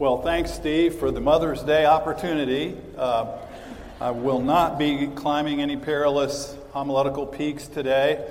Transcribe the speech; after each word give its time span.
Well, 0.00 0.22
thanks, 0.22 0.52
Steve, 0.52 0.94
for 0.94 1.10
the 1.10 1.20
Mother's 1.20 1.60
Day 1.64 1.84
opportunity. 1.84 2.76
Uh, 2.96 3.36
I 4.00 4.12
will 4.12 4.40
not 4.40 4.78
be 4.78 5.08
climbing 5.08 5.60
any 5.60 5.76
perilous 5.76 6.56
homiletical 6.70 7.26
peaks 7.26 7.66
today. 7.66 8.24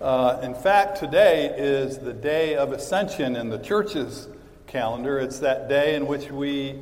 Uh, 0.00 0.40
in 0.42 0.54
fact, 0.54 0.96
today 0.98 1.54
is 1.54 1.98
the 1.98 2.14
day 2.14 2.54
of 2.56 2.72
Ascension 2.72 3.36
in 3.36 3.50
the 3.50 3.58
church's 3.58 4.26
calendar. 4.68 5.18
It's 5.18 5.40
that 5.40 5.68
day 5.68 5.96
in 5.96 6.06
which 6.06 6.30
we 6.30 6.80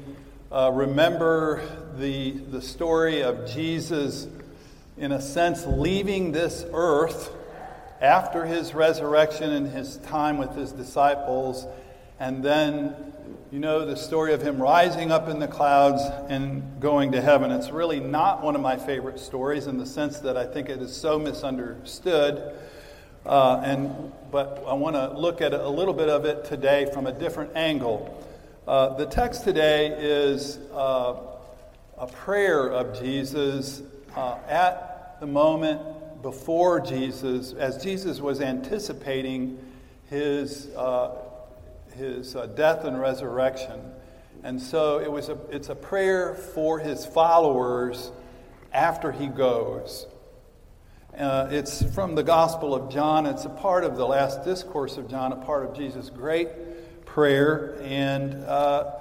uh, 0.52 0.70
remember 0.72 1.68
the, 1.98 2.30
the 2.30 2.62
story 2.62 3.24
of 3.24 3.50
Jesus, 3.50 4.28
in 4.96 5.10
a 5.10 5.20
sense, 5.20 5.66
leaving 5.66 6.30
this 6.30 6.64
earth 6.72 7.32
after 8.00 8.44
his 8.44 8.74
resurrection 8.74 9.50
and 9.50 9.66
his 9.66 9.96
time 9.96 10.38
with 10.38 10.54
his 10.54 10.70
disciples, 10.70 11.66
and 12.18 12.42
then 12.42 12.94
you 13.50 13.58
know 13.58 13.84
the 13.84 13.96
story 13.96 14.32
of 14.32 14.42
him 14.42 14.60
rising 14.60 15.12
up 15.12 15.28
in 15.28 15.38
the 15.38 15.48
clouds 15.48 16.02
and 16.28 16.80
going 16.80 17.12
to 17.12 17.20
heaven. 17.20 17.50
It's 17.50 17.70
really 17.70 18.00
not 18.00 18.42
one 18.42 18.54
of 18.54 18.60
my 18.60 18.76
favorite 18.76 19.18
stories 19.18 19.66
in 19.66 19.78
the 19.78 19.86
sense 19.86 20.18
that 20.20 20.36
I 20.36 20.44
think 20.44 20.68
it 20.68 20.80
is 20.80 20.94
so 20.94 21.18
misunderstood. 21.18 22.52
Uh, 23.24 23.62
and, 23.64 24.12
but 24.30 24.62
I 24.66 24.74
want 24.74 24.96
to 24.96 25.18
look 25.18 25.40
at 25.40 25.54
a 25.54 25.68
little 25.68 25.94
bit 25.94 26.08
of 26.08 26.24
it 26.24 26.44
today 26.44 26.90
from 26.92 27.06
a 27.06 27.12
different 27.12 27.56
angle. 27.56 28.22
Uh, 28.66 28.94
the 28.94 29.06
text 29.06 29.44
today 29.44 29.88
is 29.98 30.58
uh, 30.74 31.14
a 31.96 32.06
prayer 32.06 32.70
of 32.70 32.98
Jesus 33.00 33.82
uh, 34.16 34.36
at 34.48 35.18
the 35.20 35.26
moment 35.26 35.80
before 36.22 36.80
Jesus, 36.80 37.52
as 37.52 37.82
Jesus 37.82 38.20
was 38.20 38.40
anticipating 38.40 39.58
his 40.10 40.68
uh, 40.76 41.10
his 41.94 42.36
uh, 42.36 42.46
death 42.46 42.84
and 42.84 43.00
resurrection. 43.00 43.80
And 44.42 44.60
so 44.60 44.98
it 44.98 45.10
was 45.10 45.28
a, 45.28 45.38
it's 45.50 45.68
a 45.68 45.74
prayer 45.74 46.34
for 46.34 46.78
his 46.78 47.06
followers 47.06 48.12
after 48.72 49.12
he 49.12 49.26
goes. 49.26 50.06
Uh, 51.18 51.48
it's 51.50 51.82
from 51.94 52.14
the 52.14 52.22
Gospel 52.22 52.74
of 52.74 52.92
John. 52.92 53.24
It's 53.24 53.44
a 53.44 53.50
part 53.50 53.84
of 53.84 53.96
the 53.96 54.06
last 54.06 54.44
discourse 54.44 54.96
of 54.96 55.08
John, 55.08 55.32
a 55.32 55.36
part 55.36 55.64
of 55.64 55.76
Jesus' 55.76 56.10
great 56.10 56.48
prayer. 57.06 57.78
And 57.82 58.34
uh, 58.44 58.96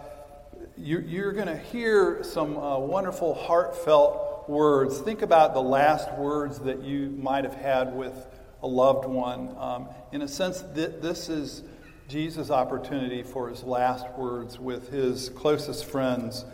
you, 0.77 1.25
are 1.25 1.31
going 1.31 1.47
to 1.47 1.57
hear 1.57 2.23
some 2.23 2.55
uh, 2.55 2.77
wonderful, 2.77 3.33
heartfelt 3.33 4.47
words. 4.47 4.99
Think 4.99 5.23
about 5.23 5.53
the 5.53 5.61
last 5.61 6.13
words 6.13 6.59
that 6.59 6.83
you 6.83 7.09
might 7.09 7.43
have 7.43 7.55
had 7.55 7.95
with 7.95 8.27
a 8.61 8.67
loved 8.67 9.05
one. 9.05 9.55
Um, 9.57 9.89
in 10.11 10.21
a 10.21 10.27
sense, 10.27 10.63
th- 10.75 11.01
this 11.01 11.29
is 11.29 11.63
Jesus' 12.07 12.51
opportunity 12.51 13.23
for 13.23 13.49
his 13.49 13.63
last 13.63 14.09
words 14.17 14.59
with 14.59 14.89
his 14.89 15.29
closest 15.29 15.85
friends. 15.85 16.45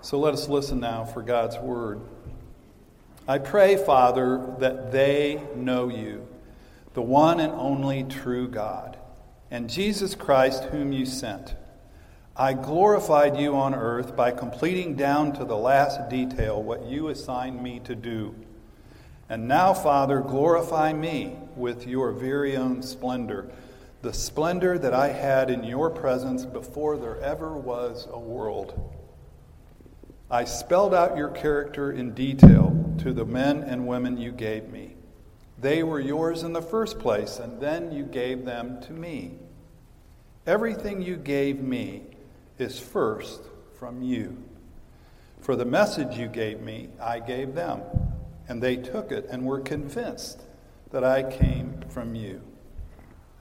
So 0.00 0.18
let 0.18 0.34
us 0.34 0.48
listen 0.48 0.80
now 0.80 1.04
for 1.04 1.22
God's 1.22 1.56
word. 1.58 2.00
I 3.28 3.38
pray, 3.38 3.76
Father, 3.76 4.54
that 4.58 4.90
they 4.90 5.40
know 5.54 5.88
you, 5.88 6.26
the 6.94 7.02
one 7.02 7.38
and 7.38 7.52
only 7.52 8.02
true 8.02 8.48
God, 8.48 8.98
and 9.50 9.70
Jesus 9.70 10.16
Christ, 10.16 10.64
whom 10.64 10.92
you 10.92 11.06
sent. 11.06 11.54
I 12.36 12.52
glorified 12.54 13.36
you 13.36 13.54
on 13.54 13.74
earth 13.74 14.16
by 14.16 14.32
completing 14.32 14.96
down 14.96 15.32
to 15.34 15.44
the 15.44 15.56
last 15.56 16.10
detail 16.10 16.60
what 16.60 16.86
you 16.86 17.08
assigned 17.08 17.62
me 17.62 17.80
to 17.84 17.94
do. 17.94 18.34
And 19.28 19.46
now, 19.46 19.72
Father, 19.72 20.20
glorify 20.20 20.92
me 20.92 21.36
with 21.54 21.86
your 21.86 22.10
very 22.10 22.56
own 22.56 22.82
splendor 22.82 23.50
the 24.02 24.12
splendor 24.12 24.78
that 24.78 24.92
I 24.92 25.08
had 25.08 25.48
in 25.48 25.62
your 25.62 25.88
presence 25.88 26.44
before 26.44 26.96
there 26.96 27.20
ever 27.20 27.56
was 27.56 28.08
a 28.10 28.18
world. 28.18 28.92
I 30.28 30.44
spelled 30.44 30.92
out 30.92 31.16
your 31.16 31.28
character 31.28 31.92
in 31.92 32.12
detail 32.12 32.94
to 32.98 33.12
the 33.12 33.24
men 33.24 33.62
and 33.62 33.86
women 33.86 34.18
you 34.18 34.32
gave 34.32 34.68
me. 34.68 34.96
They 35.60 35.84
were 35.84 36.00
yours 36.00 36.42
in 36.42 36.52
the 36.52 36.62
first 36.62 36.98
place, 36.98 37.38
and 37.38 37.60
then 37.60 37.92
you 37.92 38.02
gave 38.02 38.44
them 38.44 38.80
to 38.82 38.92
me. 38.92 39.38
Everything 40.48 41.00
you 41.00 41.16
gave 41.16 41.60
me 41.60 42.02
is 42.58 42.80
first 42.80 43.42
from 43.78 44.02
you. 44.02 44.42
For 45.40 45.54
the 45.54 45.64
message 45.64 46.18
you 46.18 46.26
gave 46.26 46.60
me, 46.60 46.88
I 47.00 47.20
gave 47.20 47.54
them, 47.54 47.82
and 48.48 48.60
they 48.60 48.76
took 48.76 49.12
it 49.12 49.26
and 49.30 49.44
were 49.44 49.60
convinced 49.60 50.42
that 50.90 51.04
I 51.04 51.22
came 51.22 51.82
from 51.88 52.16
you. 52.16 52.42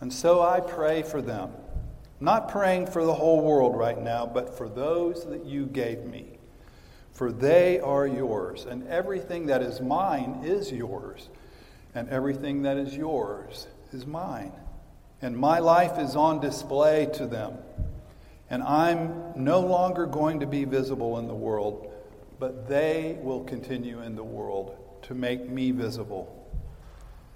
And 0.01 0.12
so 0.12 0.41
I 0.41 0.59
pray 0.59 1.03
for 1.03 1.22
them. 1.22 1.51
Not 2.19 2.50
praying 2.50 2.88
for 2.88 3.06
the 3.06 3.13
whole 3.13 3.41
world 3.41 3.75
right 3.75 4.00
now, 4.00 4.25
but 4.25 4.57
for 4.57 4.67
those 4.67 5.25
that 5.25 5.45
you 5.45 5.67
gave 5.67 6.03
me. 6.03 6.39
For 7.13 7.31
they 7.31 7.79
are 7.79 8.07
yours, 8.07 8.66
and 8.66 8.88
everything 8.88 9.47
that 9.47 9.61
is 9.61 9.79
mine 9.79 10.41
is 10.44 10.72
yours, 10.72 11.29
and 11.94 12.09
everything 12.09 12.63
that 12.63 12.78
is 12.78 12.95
yours 12.95 13.67
is 13.91 14.06
mine. 14.06 14.53
And 15.22 15.38
my 15.38 15.59
life 15.59 16.00
is 16.00 16.16
on 16.16 16.40
display 16.40 17.07
to 17.13 17.28
them. 17.28 17.57
And 18.50 18.63
I'm 18.63 19.34
no 19.35 19.59
longer 19.59 20.06
going 20.06 20.40
to 20.40 20.47
be 20.47 20.66
visible 20.66 21.19
in 21.19 21.28
the 21.28 21.35
world, 21.35 21.91
but 22.40 22.67
they 22.67 23.17
will 23.22 23.44
continue 23.44 24.01
in 24.01 24.16
the 24.16 24.23
world 24.23 24.78
to 25.03 25.13
make 25.13 25.47
me 25.47 25.72
visible. 25.72 26.38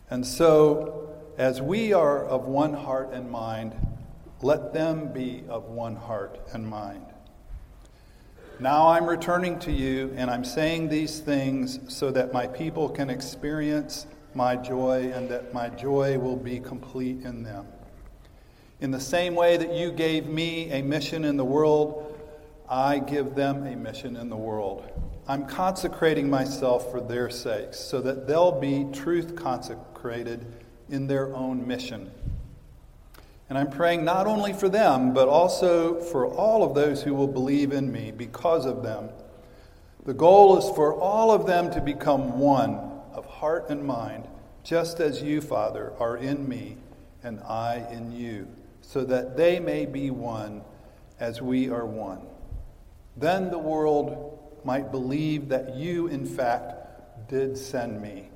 And 0.10 0.26
so 0.26 1.15
as 1.38 1.62
we 1.62 1.94
are 1.94 2.26
of 2.26 2.46
one 2.46 2.74
heart 2.74 3.12
and 3.12 3.30
mind, 3.30 3.76
let 4.42 4.74
them 4.74 5.12
be 5.12 5.44
of 5.50 5.66
one 5.66 5.96
heart 5.96 6.40
and 6.54 6.68
mind. 6.68 7.06
Now 8.60 8.88
I'm 8.88 9.06
returning 9.06 9.60
to 9.60 9.72
you, 9.72 10.14
and 10.16 10.32
I'm 10.32 10.46
saying 10.46 10.88
these 10.88 11.20
things 11.20 11.80
so 11.94 12.10
that 12.12 12.32
my 12.32 12.48
people 12.48 12.88
can 12.88 13.10
experience 13.10 14.08
my 14.34 14.56
joy 14.56 15.12
and 15.14 15.30
that 15.30 15.54
my 15.54 15.70
joy 15.70 16.18
will 16.18 16.38
be 16.38 16.60
complete 16.60 17.22
in 17.24 17.44
them. 17.44 17.68
In 18.80 18.92
the 18.92 19.00
same 19.00 19.36
way 19.36 19.58
that 19.58 19.74
you 19.74 19.92
gave 19.92 20.28
me 20.28 20.72
a 20.72 20.82
mission 20.82 21.26
in 21.26 21.38
the 21.38 21.46
world, 21.46 22.18
I 22.70 23.00
give 23.00 23.36
them 23.36 23.66
a 23.68 23.76
mission 23.76 24.16
in 24.16 24.30
the 24.30 24.38
world. 24.38 24.90
I'm 25.28 25.46
consecrating 25.46 26.30
myself 26.30 26.92
for 26.92 27.02
their 27.02 27.30
sakes 27.30 27.80
so 27.80 28.00
that 28.02 28.28
they'll 28.28 28.60
be 28.60 28.86
truth 28.94 29.36
consecrated 29.36 30.46
in 30.90 31.08
their 31.08 31.34
own 31.36 31.68
mission. 31.68 32.12
And 33.50 33.58
I'm 33.58 33.70
praying 33.70 34.04
not 34.04 34.26
only 34.26 34.54
for 34.54 34.70
them, 34.70 35.14
but 35.14 35.28
also 35.28 36.00
for 36.02 36.26
all 36.26 36.64
of 36.64 36.74
those 36.74 37.04
who 37.04 37.14
will 37.14 37.28
believe 37.28 37.72
in 37.72 37.92
me 37.92 38.12
because 38.12 38.66
of 38.66 38.82
them. 38.82 39.10
The 40.06 40.14
goal 40.14 40.58
is 40.58 40.76
for 40.76 40.94
all 40.94 41.32
of 41.32 41.46
them 41.46 41.72
to 41.72 41.82
become 41.82 42.40
one 42.40 42.80
of 43.14 43.26
heart 43.26 43.70
and 43.70 43.84
mind, 43.84 44.28
just 44.64 45.00
as 45.00 45.22
you, 45.22 45.42
Father, 45.42 45.94
are 46.00 46.18
in 46.18 46.48
me 46.48 46.78
and 47.24 47.40
I 47.42 47.88
in 47.92 48.12
you, 48.12 48.48
so 48.82 49.04
that 49.06 49.38
they 49.38 49.60
may 49.60 49.86
be 49.86 50.12
one 50.12 50.62
as 51.20 51.42
we 51.42 51.70
are 51.70 51.86
one. 51.86 52.22
Then 53.18 53.50
the 53.50 53.60
world 53.60 54.40
might 54.64 54.92
believe 54.92 55.50
that 55.50 55.76
you, 55.76 56.08
in 56.08 56.26
fact, 56.26 57.30
did 57.30 57.58
send 57.58 58.02
me. 58.02 58.30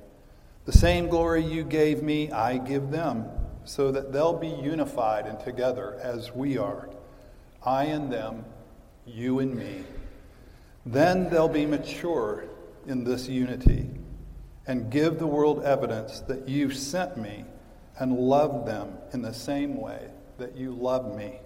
The 0.64 0.72
same 0.72 1.08
glory 1.08 1.44
you 1.44 1.64
gave 1.64 2.02
me, 2.02 2.30
I 2.30 2.58
give 2.58 2.90
them, 2.90 3.26
so 3.64 3.90
that 3.92 4.12
they'll 4.12 4.38
be 4.38 4.48
unified 4.48 5.26
and 5.26 5.40
together 5.40 5.98
as 6.02 6.32
we 6.32 6.58
are. 6.58 6.88
I 7.64 7.84
and 7.84 8.12
them, 8.12 8.44
you 9.06 9.38
and 9.40 9.54
me. 9.54 9.84
Then 10.86 11.28
they'll 11.30 11.48
be 11.48 11.66
mature 11.66 12.44
in 12.86 13.04
this 13.04 13.28
unity 13.28 13.90
and 14.66 14.90
give 14.90 15.18
the 15.18 15.26
world 15.26 15.64
evidence 15.64 16.20
that 16.20 16.48
you 16.48 16.70
sent 16.70 17.16
me 17.16 17.44
and 17.98 18.16
loved 18.16 18.66
them 18.66 18.94
in 19.12 19.22
the 19.22 19.34
same 19.34 19.80
way 19.80 20.10
that 20.38 20.56
you 20.56 20.72
loved 20.72 21.16
me. 21.16 21.38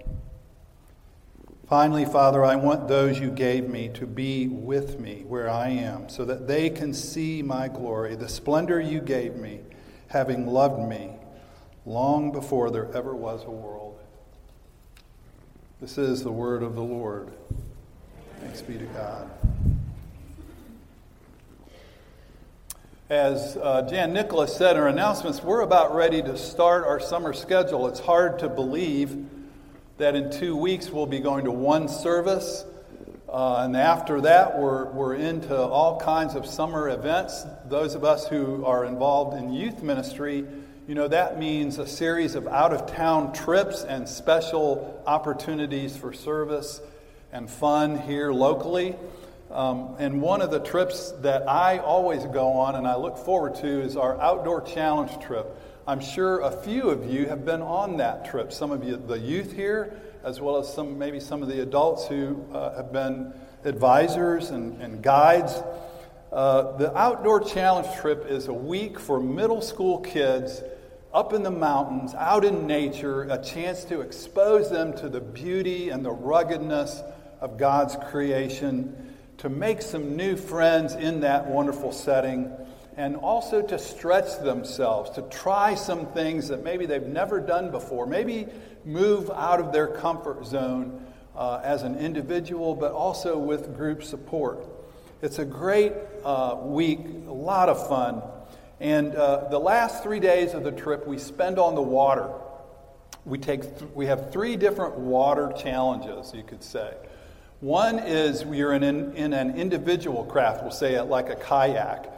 Finally, 1.68 2.04
Father, 2.04 2.44
I 2.44 2.56
want 2.56 2.88
those 2.88 3.18
you 3.18 3.30
gave 3.30 3.68
me 3.68 3.88
to 3.94 4.06
be 4.06 4.48
with 4.48 5.00
me 5.00 5.24
where 5.26 5.48
I 5.48 5.70
am, 5.70 6.10
so 6.10 6.24
that 6.26 6.46
they 6.46 6.68
can 6.68 6.92
see 6.92 7.42
my 7.42 7.68
glory, 7.68 8.16
the 8.16 8.28
splendor 8.28 8.78
you 8.80 9.00
gave 9.00 9.36
me, 9.36 9.60
having 10.08 10.46
loved 10.46 10.86
me 10.86 11.10
long 11.86 12.32
before 12.32 12.70
there 12.70 12.94
ever 12.94 13.14
was 13.14 13.44
a 13.44 13.50
world. 13.50 13.98
This 15.80 15.96
is 15.96 16.22
the 16.22 16.32
word 16.32 16.62
of 16.62 16.74
the 16.74 16.82
Lord. 16.82 17.30
Thanks 18.40 18.60
be 18.60 18.76
to 18.76 18.84
God. 18.86 19.30
As 23.08 23.56
uh, 23.56 23.86
Jan 23.88 24.12
Nicholas 24.12 24.54
said 24.54 24.76
in 24.76 24.82
her 24.82 24.88
announcements, 24.88 25.42
we're 25.42 25.60
about 25.60 25.94
ready 25.94 26.22
to 26.22 26.36
start 26.36 26.84
our 26.84 27.00
summer 27.00 27.32
schedule. 27.32 27.86
It's 27.86 28.00
hard 28.00 28.38
to 28.40 28.48
believe 28.50 29.30
that 29.96 30.16
in 30.16 30.30
two 30.30 30.56
weeks 30.56 30.90
we'll 30.90 31.06
be 31.06 31.20
going 31.20 31.44
to 31.44 31.50
one 31.50 31.88
service. 31.88 32.64
Uh, 33.28 33.62
and 33.64 33.76
after 33.76 34.20
that, 34.20 34.58
we're, 34.58 34.86
we're 34.92 35.14
into 35.14 35.56
all 35.56 36.00
kinds 36.00 36.34
of 36.34 36.46
summer 36.46 36.88
events. 36.88 37.44
Those 37.66 37.94
of 37.94 38.04
us 38.04 38.28
who 38.28 38.64
are 38.64 38.84
involved 38.84 39.36
in 39.36 39.52
youth 39.52 39.82
ministry, 39.82 40.44
you 40.86 40.94
know, 40.94 41.08
that 41.08 41.38
means 41.38 41.78
a 41.78 41.86
series 41.86 42.34
of 42.34 42.46
out 42.46 42.72
of 42.72 42.92
town 42.94 43.32
trips 43.32 43.82
and 43.82 44.08
special 44.08 45.02
opportunities 45.06 45.96
for 45.96 46.12
service. 46.12 46.80
and 47.34 47.50
fun 47.50 47.98
here 47.98 48.32
locally. 48.32 48.94
Um, 49.50 49.96
and 49.98 50.22
one 50.22 50.40
of 50.40 50.50
the 50.52 50.60
trips 50.60 51.10
that 51.22 51.48
I 51.48 51.78
always 51.78 52.24
go 52.26 52.52
on 52.52 52.76
and 52.76 52.86
I 52.86 52.96
look 52.96 53.18
forward 53.18 53.56
to 53.56 53.80
is 53.82 53.96
our 53.96 54.18
outdoor 54.20 54.62
challenge 54.62 55.18
trip. 55.20 55.46
I'm 55.86 56.00
sure 56.00 56.40
a 56.40 56.50
few 56.50 56.88
of 56.88 57.12
you 57.12 57.26
have 57.26 57.44
been 57.44 57.60
on 57.60 57.98
that 57.98 58.24
trip. 58.24 58.54
Some 58.54 58.70
of 58.70 58.84
you, 58.84 58.96
the 58.96 59.18
youth 59.18 59.52
here, 59.52 59.92
as 60.22 60.40
well 60.40 60.56
as 60.56 60.72
some 60.72 60.98
maybe 60.98 61.20
some 61.20 61.42
of 61.42 61.48
the 61.48 61.60
adults 61.60 62.08
who 62.08 62.42
uh, 62.54 62.74
have 62.74 62.90
been 62.90 63.34
advisors 63.64 64.48
and, 64.48 64.80
and 64.80 65.02
guides. 65.02 65.62
Uh, 66.32 66.74
the 66.78 66.96
outdoor 66.96 67.38
challenge 67.38 67.86
trip 68.00 68.24
is 68.30 68.48
a 68.48 68.52
week 68.52 68.98
for 68.98 69.20
middle 69.20 69.60
school 69.60 69.98
kids 69.98 70.62
up 71.12 71.34
in 71.34 71.42
the 71.42 71.50
mountains, 71.50 72.14
out 72.14 72.46
in 72.46 72.66
nature, 72.66 73.24
a 73.24 73.42
chance 73.42 73.84
to 73.84 74.00
expose 74.00 74.70
them 74.70 74.96
to 74.96 75.10
the 75.10 75.20
beauty 75.20 75.90
and 75.90 76.02
the 76.02 76.10
ruggedness 76.10 77.02
of 77.42 77.58
God's 77.58 77.94
creation, 78.10 79.14
to 79.36 79.50
make 79.50 79.82
some 79.82 80.16
new 80.16 80.34
friends 80.34 80.94
in 80.94 81.20
that 81.20 81.46
wonderful 81.46 81.92
setting, 81.92 82.50
and 82.96 83.16
also 83.16 83.60
to 83.60 83.78
stretch 83.78 84.38
themselves, 84.40 85.10
to 85.10 85.22
try 85.22 85.74
some 85.74 86.06
things 86.06 86.48
that 86.48 86.62
maybe 86.62 86.86
they've 86.86 87.02
never 87.02 87.40
done 87.40 87.70
before, 87.70 88.06
maybe 88.06 88.46
move 88.84 89.30
out 89.30 89.60
of 89.60 89.72
their 89.72 89.86
comfort 89.86 90.44
zone 90.46 91.04
uh, 91.36 91.60
as 91.64 91.82
an 91.82 91.96
individual, 91.98 92.74
but 92.74 92.92
also 92.92 93.36
with 93.38 93.76
group 93.76 94.02
support. 94.02 94.64
It's 95.22 95.38
a 95.38 95.44
great 95.44 95.92
uh, 96.24 96.56
week, 96.60 97.00
a 97.26 97.32
lot 97.32 97.68
of 97.68 97.88
fun. 97.88 98.22
And 98.80 99.14
uh, 99.14 99.48
the 99.48 99.58
last 99.58 100.02
three 100.02 100.20
days 100.20 100.52
of 100.52 100.64
the 100.64 100.72
trip 100.72 101.06
we 101.06 101.18
spend 101.18 101.58
on 101.58 101.74
the 101.74 101.82
water. 101.82 102.28
We, 103.24 103.38
take 103.38 103.62
th- 103.62 103.90
we 103.94 104.06
have 104.06 104.30
three 104.30 104.56
different 104.56 104.96
water 104.96 105.52
challenges, 105.56 106.34
you 106.34 106.42
could 106.42 106.62
say. 106.62 106.92
One 107.60 107.98
is 107.98 108.44
we 108.44 108.60
are 108.60 108.74
in, 108.74 108.84
in 109.16 109.32
an 109.32 109.56
individual 109.56 110.24
craft, 110.24 110.62
we'll 110.62 110.72
say 110.72 110.94
it 110.94 111.04
like 111.04 111.30
a 111.30 111.36
kayak, 111.36 112.12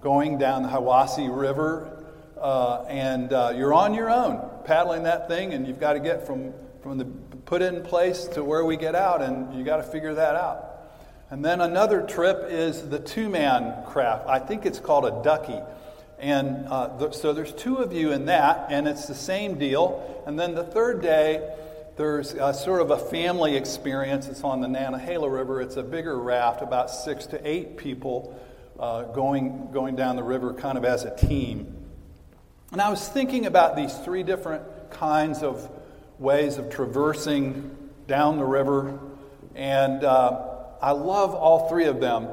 going 0.00 0.38
down 0.38 0.62
the 0.62 0.68
Hiwassee 0.68 1.28
River, 1.34 2.04
uh, 2.40 2.84
and 2.88 3.32
uh, 3.32 3.52
you're 3.56 3.74
on 3.74 3.94
your 3.94 4.10
own 4.10 4.48
paddling 4.64 5.04
that 5.04 5.28
thing, 5.28 5.54
and 5.54 5.66
you've 5.66 5.80
got 5.80 5.94
to 5.94 6.00
get 6.00 6.26
from, 6.26 6.52
from 6.82 6.98
the 6.98 7.04
put 7.46 7.62
in 7.62 7.82
place 7.82 8.24
to 8.26 8.44
where 8.44 8.64
we 8.64 8.76
get 8.76 8.94
out, 8.94 9.22
and 9.22 9.58
you 9.58 9.64
got 9.64 9.78
to 9.78 9.82
figure 9.82 10.14
that 10.14 10.36
out. 10.36 10.64
And 11.30 11.44
then 11.44 11.60
another 11.60 12.02
trip 12.02 12.46
is 12.48 12.88
the 12.88 12.98
two 12.98 13.28
man 13.28 13.84
craft. 13.86 14.28
I 14.28 14.38
think 14.38 14.66
it's 14.66 14.78
called 14.78 15.04
a 15.04 15.22
ducky. 15.22 15.58
And 16.18 16.66
uh, 16.68 17.10
so 17.12 17.32
there's 17.32 17.52
two 17.52 17.76
of 17.76 17.92
you 17.92 18.12
in 18.12 18.26
that, 18.26 18.66
and 18.70 18.88
it's 18.88 19.06
the 19.06 19.14
same 19.14 19.58
deal. 19.58 20.22
And 20.26 20.38
then 20.38 20.54
the 20.54 20.64
third 20.64 21.02
day, 21.02 21.54
there's 21.96 22.30
sort 22.30 22.80
of 22.80 22.90
a 22.90 22.98
family 22.98 23.56
experience. 23.56 24.26
It's 24.28 24.44
on 24.44 24.60
the 24.60 24.68
Nantahala 24.68 25.32
River. 25.32 25.60
It's 25.60 25.76
a 25.76 25.82
bigger 25.82 26.18
raft, 26.18 26.62
about 26.62 26.90
six 26.90 27.26
to 27.26 27.48
eight 27.48 27.76
people 27.76 28.38
uh, 28.78 29.04
going, 29.04 29.70
going 29.72 29.96
down 29.96 30.16
the 30.16 30.22
river 30.22 30.54
kind 30.54 30.78
of 30.78 30.84
as 30.84 31.04
a 31.04 31.14
team. 31.16 31.74
And 32.72 32.80
I 32.80 32.90
was 32.90 33.08
thinking 33.08 33.46
about 33.46 33.76
these 33.76 33.96
three 33.98 34.22
different 34.22 34.62
kinds 34.90 35.42
of 35.42 35.70
ways 36.18 36.58
of 36.58 36.70
traversing 36.70 37.76
down 38.06 38.36
the 38.36 38.44
river, 38.44 38.98
and 39.54 40.04
uh, 40.04 40.56
I 40.80 40.92
love 40.92 41.34
all 41.34 41.68
three 41.68 41.86
of 41.86 42.00
them 42.00 42.28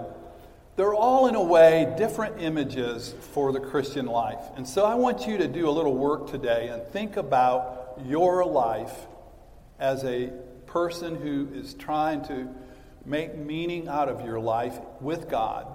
they're 0.76 0.94
all, 0.94 1.28
in 1.28 1.36
a 1.36 1.44
way, 1.44 1.94
different 1.98 2.42
images 2.42 3.16
for 3.32 3.54
the 3.54 3.62
Christian 3.62 4.08
life. 4.08 4.44
And 4.58 4.68
so 4.68 4.84
I 4.86 4.96
want 4.96 5.26
you 5.26 5.38
to 5.38 5.48
do 5.48 5.70
a 5.70 5.72
little 5.72 5.96
work 5.96 6.30
today 6.30 6.68
and 6.68 6.84
think 6.88 7.16
about 7.16 8.02
your 8.06 8.46
life 8.46 8.94
as 9.80 10.04
a 10.04 10.34
person 10.66 11.16
who 11.16 11.48
is 11.54 11.76
trying 11.76 12.26
to 12.26 12.50
make 13.06 13.36
meaning 13.38 13.88
out 13.88 14.10
of 14.10 14.26
your 14.26 14.38
life 14.38 14.78
with 15.00 15.30
God. 15.30 15.68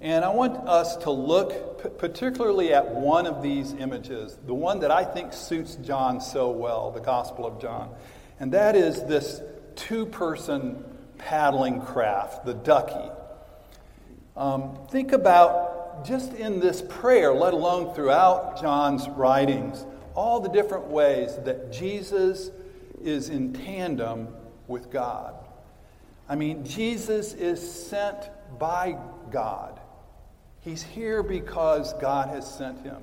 And 0.00 0.24
I 0.24 0.28
want 0.28 0.56
us 0.68 0.96
to 0.98 1.10
look 1.10 1.98
particularly 1.98 2.72
at 2.74 2.94
one 2.94 3.26
of 3.26 3.42
these 3.42 3.72
images, 3.72 4.36
the 4.46 4.54
one 4.54 4.80
that 4.80 4.90
I 4.90 5.04
think 5.04 5.32
suits 5.32 5.76
John 5.76 6.20
so 6.20 6.50
well, 6.50 6.90
the 6.90 7.00
Gospel 7.00 7.46
of 7.46 7.60
John. 7.60 7.90
And 8.38 8.52
that 8.52 8.76
is 8.76 9.02
this 9.04 9.40
two 9.74 10.06
person 10.06 10.84
paddling 11.16 11.80
craft, 11.80 12.44
the 12.44 12.54
ducky. 12.54 13.10
Um, 14.36 14.78
think 14.90 15.12
about 15.12 16.04
just 16.06 16.34
in 16.34 16.60
this 16.60 16.82
prayer, 16.82 17.32
let 17.32 17.54
alone 17.54 17.94
throughout 17.94 18.60
John's 18.60 19.08
writings, 19.08 19.86
all 20.14 20.40
the 20.40 20.50
different 20.50 20.88
ways 20.88 21.38
that 21.44 21.72
Jesus 21.72 22.50
is 23.02 23.30
in 23.30 23.54
tandem 23.54 24.28
with 24.66 24.90
God. 24.90 25.34
I 26.28 26.34
mean, 26.34 26.64
Jesus 26.64 27.32
is 27.32 27.86
sent 27.86 28.28
by 28.58 28.98
God. 29.30 29.80
He's 30.66 30.82
here 30.82 31.22
because 31.22 31.92
God 31.94 32.28
has 32.30 32.52
sent 32.52 32.82
him. 32.82 33.00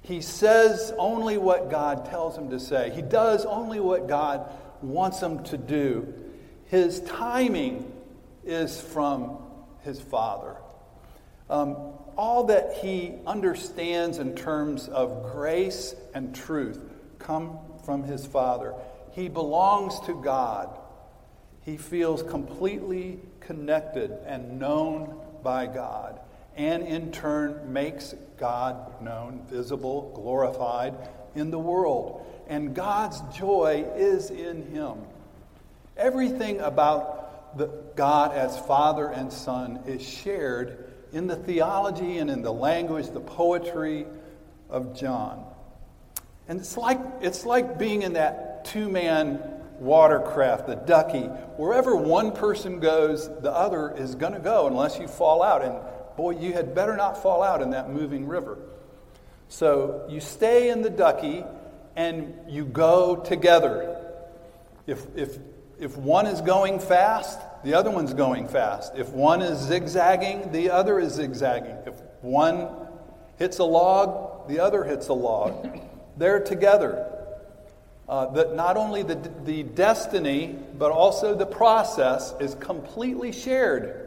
He 0.00 0.22
says 0.22 0.94
only 0.96 1.36
what 1.36 1.70
God 1.70 2.06
tells 2.06 2.38
him 2.38 2.48
to 2.48 2.58
say. 2.58 2.90
He 2.94 3.02
does 3.02 3.44
only 3.44 3.80
what 3.80 4.08
God 4.08 4.50
wants 4.80 5.20
him 5.20 5.44
to 5.44 5.58
do. 5.58 6.14
His 6.64 7.00
timing 7.00 7.92
is 8.46 8.80
from 8.80 9.36
his 9.82 10.00
Father. 10.00 10.56
Um, 11.50 11.76
all 12.16 12.44
that 12.44 12.78
he 12.80 13.12
understands 13.26 14.16
in 14.16 14.34
terms 14.34 14.88
of 14.88 15.32
grace 15.32 15.94
and 16.14 16.34
truth 16.34 16.80
come 17.18 17.58
from 17.84 18.04
his 18.04 18.24
Father. 18.24 18.72
He 19.12 19.28
belongs 19.28 20.00
to 20.06 20.14
God. 20.14 20.70
He 21.60 21.76
feels 21.76 22.22
completely 22.22 23.20
connected 23.40 24.12
and 24.24 24.58
known 24.58 25.20
by 25.42 25.66
God, 25.66 26.20
and 26.56 26.82
in 26.86 27.10
turn 27.12 27.72
makes 27.72 28.14
God 28.36 29.02
known, 29.02 29.42
visible, 29.48 30.12
glorified 30.14 30.94
in 31.34 31.50
the 31.50 31.58
world. 31.58 32.24
And 32.48 32.74
God's 32.74 33.20
joy 33.36 33.86
is 33.96 34.30
in 34.30 34.70
him. 34.70 34.98
Everything 35.96 36.60
about 36.60 37.56
the 37.56 37.66
God 37.96 38.32
as 38.32 38.58
Father 38.60 39.08
and 39.08 39.32
Son 39.32 39.80
is 39.86 40.06
shared 40.06 40.92
in 41.12 41.26
the 41.26 41.36
theology 41.36 42.18
and 42.18 42.28
in 42.28 42.42
the 42.42 42.52
language, 42.52 43.10
the 43.10 43.20
poetry 43.20 44.06
of 44.68 44.98
John. 44.98 45.44
And 46.48 46.60
it's 46.60 46.76
like, 46.76 47.00
it's 47.20 47.46
like 47.46 47.78
being 47.78 48.02
in 48.02 48.14
that 48.14 48.64
two 48.64 48.88
man 48.88 49.40
watercraft, 49.78 50.66
the 50.66 50.76
ducky. 50.76 51.24
Wherever 51.56 51.96
one 51.96 52.32
person 52.32 52.80
goes, 52.80 53.28
the 53.40 53.52
other 53.52 53.94
is 53.96 54.14
going 54.14 54.32
to 54.32 54.40
go 54.40 54.66
unless 54.66 54.98
you 54.98 55.08
fall 55.08 55.42
out. 55.42 55.62
And 55.62 55.78
boy, 56.16 56.30
you 56.30 56.52
had 56.52 56.74
better 56.74 56.96
not 56.96 57.22
fall 57.22 57.42
out 57.42 57.62
in 57.62 57.70
that 57.70 57.90
moving 57.90 58.26
river. 58.26 58.58
So 59.48 60.06
you 60.08 60.20
stay 60.20 60.70
in 60.70 60.82
the 60.82 60.90
ducky 60.90 61.44
and 61.96 62.34
you 62.48 62.64
go 62.64 63.16
together. 63.16 64.00
If, 64.86 65.04
if 65.16 65.38
if 65.78 65.96
one 65.96 66.26
is 66.26 66.40
going 66.40 66.78
fast, 66.78 67.38
the 67.64 67.74
other 67.74 67.90
one's 67.90 68.14
going 68.14 68.48
fast. 68.48 68.92
If 68.96 69.10
one 69.10 69.42
is 69.42 69.58
zigzagging, 69.58 70.52
the 70.52 70.70
other 70.70 70.98
is 70.98 71.14
zigzagging. 71.14 71.76
If 71.86 71.94
one 72.20 72.68
hits 73.38 73.58
a 73.58 73.64
log, 73.64 74.48
the 74.48 74.60
other 74.60 74.84
hits 74.84 75.08
a 75.08 75.12
log. 75.12 75.80
They're 76.16 76.40
together. 76.40 77.10
Uh, 78.08 78.26
that 78.32 78.54
not 78.54 78.76
only 78.76 79.02
the, 79.02 79.16
the 79.44 79.62
destiny, 79.62 80.56
but 80.78 80.92
also 80.92 81.34
the 81.34 81.46
process 81.46 82.34
is 82.38 82.54
completely 82.56 83.32
shared. 83.32 84.03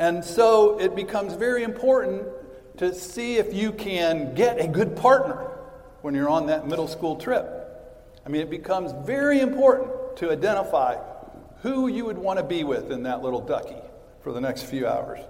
And 0.00 0.24
so 0.24 0.80
it 0.80 0.96
becomes 0.96 1.34
very 1.34 1.62
important 1.62 2.26
to 2.78 2.94
see 2.94 3.36
if 3.36 3.52
you 3.52 3.70
can 3.70 4.34
get 4.34 4.58
a 4.58 4.66
good 4.66 4.96
partner 4.96 5.50
when 6.00 6.14
you're 6.14 6.30
on 6.30 6.46
that 6.46 6.66
middle 6.66 6.88
school 6.88 7.16
trip. 7.16 7.46
I 8.24 8.30
mean, 8.30 8.40
it 8.40 8.48
becomes 8.48 8.92
very 9.06 9.40
important 9.40 10.16
to 10.16 10.32
identify 10.32 10.96
who 11.60 11.88
you 11.88 12.06
would 12.06 12.16
want 12.16 12.38
to 12.38 12.42
be 12.42 12.64
with 12.64 12.90
in 12.90 13.02
that 13.02 13.20
little 13.20 13.42
ducky 13.42 13.76
for 14.22 14.32
the 14.32 14.40
next 14.40 14.62
few 14.62 14.86
hours. 14.86 15.20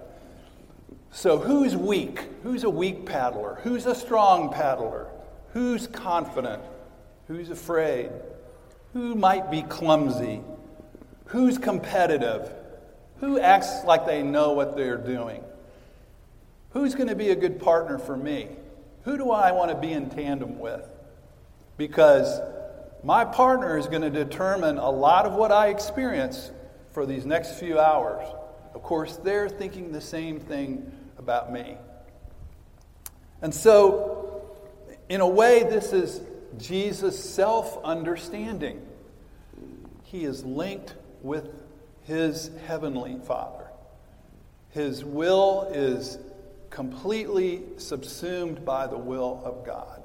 So, 1.11 1.37
who's 1.37 1.75
weak? 1.75 2.21
Who's 2.43 2.63
a 2.63 2.69
weak 2.69 3.05
paddler? 3.05 3.59
Who's 3.63 3.85
a 3.85 3.93
strong 3.93 4.53
paddler? 4.53 5.07
Who's 5.51 5.85
confident? 5.87 6.63
Who's 7.27 7.49
afraid? 7.49 8.09
Who 8.93 9.15
might 9.15 9.51
be 9.51 9.63
clumsy? 9.63 10.39
Who's 11.25 11.57
competitive? 11.57 12.49
Who 13.21 13.39
acts 13.39 13.83
like 13.85 14.05
they 14.05 14.23
know 14.23 14.53
what 14.53 14.75
they're 14.75 14.97
doing? 14.97 15.43
Who's 16.71 16.95
going 16.95 17.07
to 17.07 17.15
be 17.15 17.29
a 17.29 17.35
good 17.35 17.59
partner 17.59 17.99
for 17.99 18.17
me? 18.17 18.49
Who 19.03 19.17
do 19.17 19.31
I 19.31 19.51
want 19.51 19.69
to 19.69 19.77
be 19.77 19.91
in 19.91 20.09
tandem 20.09 20.59
with? 20.59 20.87
Because 21.77 22.41
my 23.03 23.23
partner 23.23 23.77
is 23.77 23.87
going 23.87 24.01
to 24.01 24.09
determine 24.09 24.77
a 24.77 24.89
lot 24.89 25.25
of 25.27 25.33
what 25.33 25.51
I 25.51 25.69
experience 25.69 26.51
for 26.93 27.05
these 27.05 27.25
next 27.25 27.59
few 27.59 27.79
hours. 27.79 28.27
Of 28.73 28.81
course, 28.81 29.17
they're 29.17 29.49
thinking 29.49 29.91
the 29.91 30.01
same 30.01 30.39
thing 30.39 30.91
about 31.19 31.53
me. 31.53 31.77
And 33.43 33.53
so, 33.53 34.43
in 35.09 35.21
a 35.21 35.27
way, 35.27 35.61
this 35.61 35.93
is 35.93 36.21
Jesus' 36.57 37.23
self 37.23 37.83
understanding. 37.83 38.81
he 40.03 40.25
is 40.25 40.43
linked 40.43 40.95
with 41.21 41.60
his 42.03 42.51
heavenly 42.65 43.17
Father. 43.25 43.67
His 44.69 45.03
will 45.03 45.69
is 45.73 46.17
completely 46.69 47.63
subsumed 47.77 48.63
by 48.63 48.87
the 48.87 48.97
will 48.97 49.41
of 49.43 49.65
God. 49.65 50.01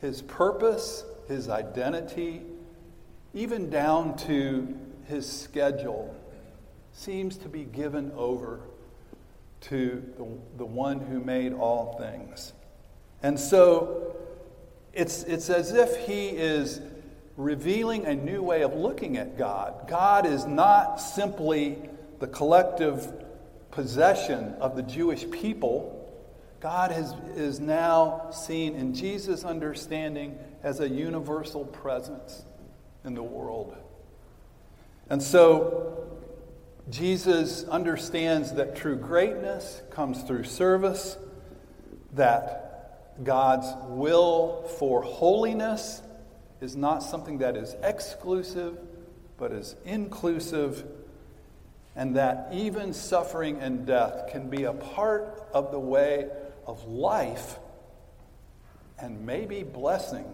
His 0.00 0.22
purpose, 0.22 1.04
his 1.28 1.48
identity, 1.48 2.42
even 3.34 3.70
down 3.70 4.16
to 4.18 4.76
his 5.06 5.30
schedule, 5.30 6.14
seems 6.92 7.36
to 7.38 7.48
be 7.48 7.64
given 7.64 8.12
over 8.16 8.60
to 9.62 10.02
the, 10.16 10.26
the 10.58 10.64
one 10.64 11.00
who 11.00 11.20
made 11.20 11.52
all 11.52 11.96
things. 11.98 12.52
And 13.22 13.38
so 13.38 14.16
it's, 14.92 15.22
it's 15.24 15.50
as 15.50 15.72
if 15.72 16.06
he 16.06 16.28
is 16.28 16.80
revealing 17.40 18.04
a 18.04 18.14
new 18.14 18.42
way 18.42 18.62
of 18.62 18.74
looking 18.74 19.16
at 19.16 19.38
God. 19.38 19.88
God 19.88 20.26
is 20.26 20.44
not 20.44 21.00
simply 21.00 21.78
the 22.18 22.26
collective 22.26 23.12
possession 23.70 24.54
of 24.60 24.76
the 24.76 24.82
Jewish 24.82 25.28
people. 25.30 25.96
God 26.60 26.90
has, 26.92 27.14
is 27.34 27.58
now 27.58 28.30
seen 28.30 28.74
in 28.74 28.94
Jesus' 28.94 29.42
understanding 29.42 30.38
as 30.62 30.80
a 30.80 30.88
universal 30.88 31.64
presence 31.64 32.42
in 33.04 33.14
the 33.14 33.22
world. 33.22 33.74
And 35.08 35.22
so 35.22 36.18
Jesus 36.90 37.64
understands 37.64 38.52
that 38.52 38.76
true 38.76 38.96
greatness 38.96 39.80
comes 39.90 40.22
through 40.24 40.44
service, 40.44 41.16
that 42.12 43.24
God's 43.24 43.68
will 43.88 44.64
for 44.78 45.02
holiness 45.02 46.02
is 46.60 46.76
not 46.76 47.02
something 47.02 47.38
that 47.38 47.56
is 47.56 47.74
exclusive, 47.82 48.78
but 49.38 49.52
is 49.52 49.76
inclusive, 49.84 50.84
and 51.96 52.16
that 52.16 52.48
even 52.52 52.92
suffering 52.92 53.58
and 53.60 53.86
death 53.86 54.30
can 54.30 54.48
be 54.48 54.64
a 54.64 54.72
part 54.72 55.48
of 55.52 55.70
the 55.70 55.78
way 55.78 56.28
of 56.66 56.84
life 56.84 57.58
and 58.98 59.24
maybe 59.26 59.62
blessing. 59.62 60.26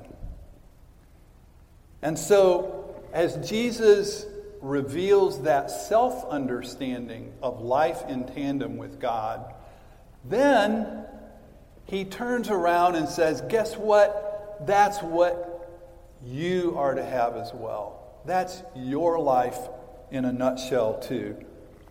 And 2.02 2.18
so, 2.18 2.94
as 3.12 3.48
Jesus 3.48 4.26
reveals 4.60 5.42
that 5.42 5.70
self 5.70 6.28
understanding 6.28 7.32
of 7.42 7.60
life 7.60 8.02
in 8.08 8.26
tandem 8.26 8.76
with 8.76 9.00
God, 9.00 9.54
then 10.24 11.04
he 11.84 12.04
turns 12.04 12.50
around 12.50 12.96
and 12.96 13.08
says, 13.08 13.40
Guess 13.48 13.76
what? 13.76 14.66
That's 14.66 15.00
what 15.02 15.55
you 16.26 16.74
are 16.76 16.94
to 16.94 17.04
have 17.04 17.36
as 17.36 17.52
well. 17.54 18.20
That's 18.24 18.62
your 18.74 19.18
life 19.18 19.58
in 20.10 20.24
a 20.24 20.32
nutshell, 20.32 20.98
too. 20.98 21.36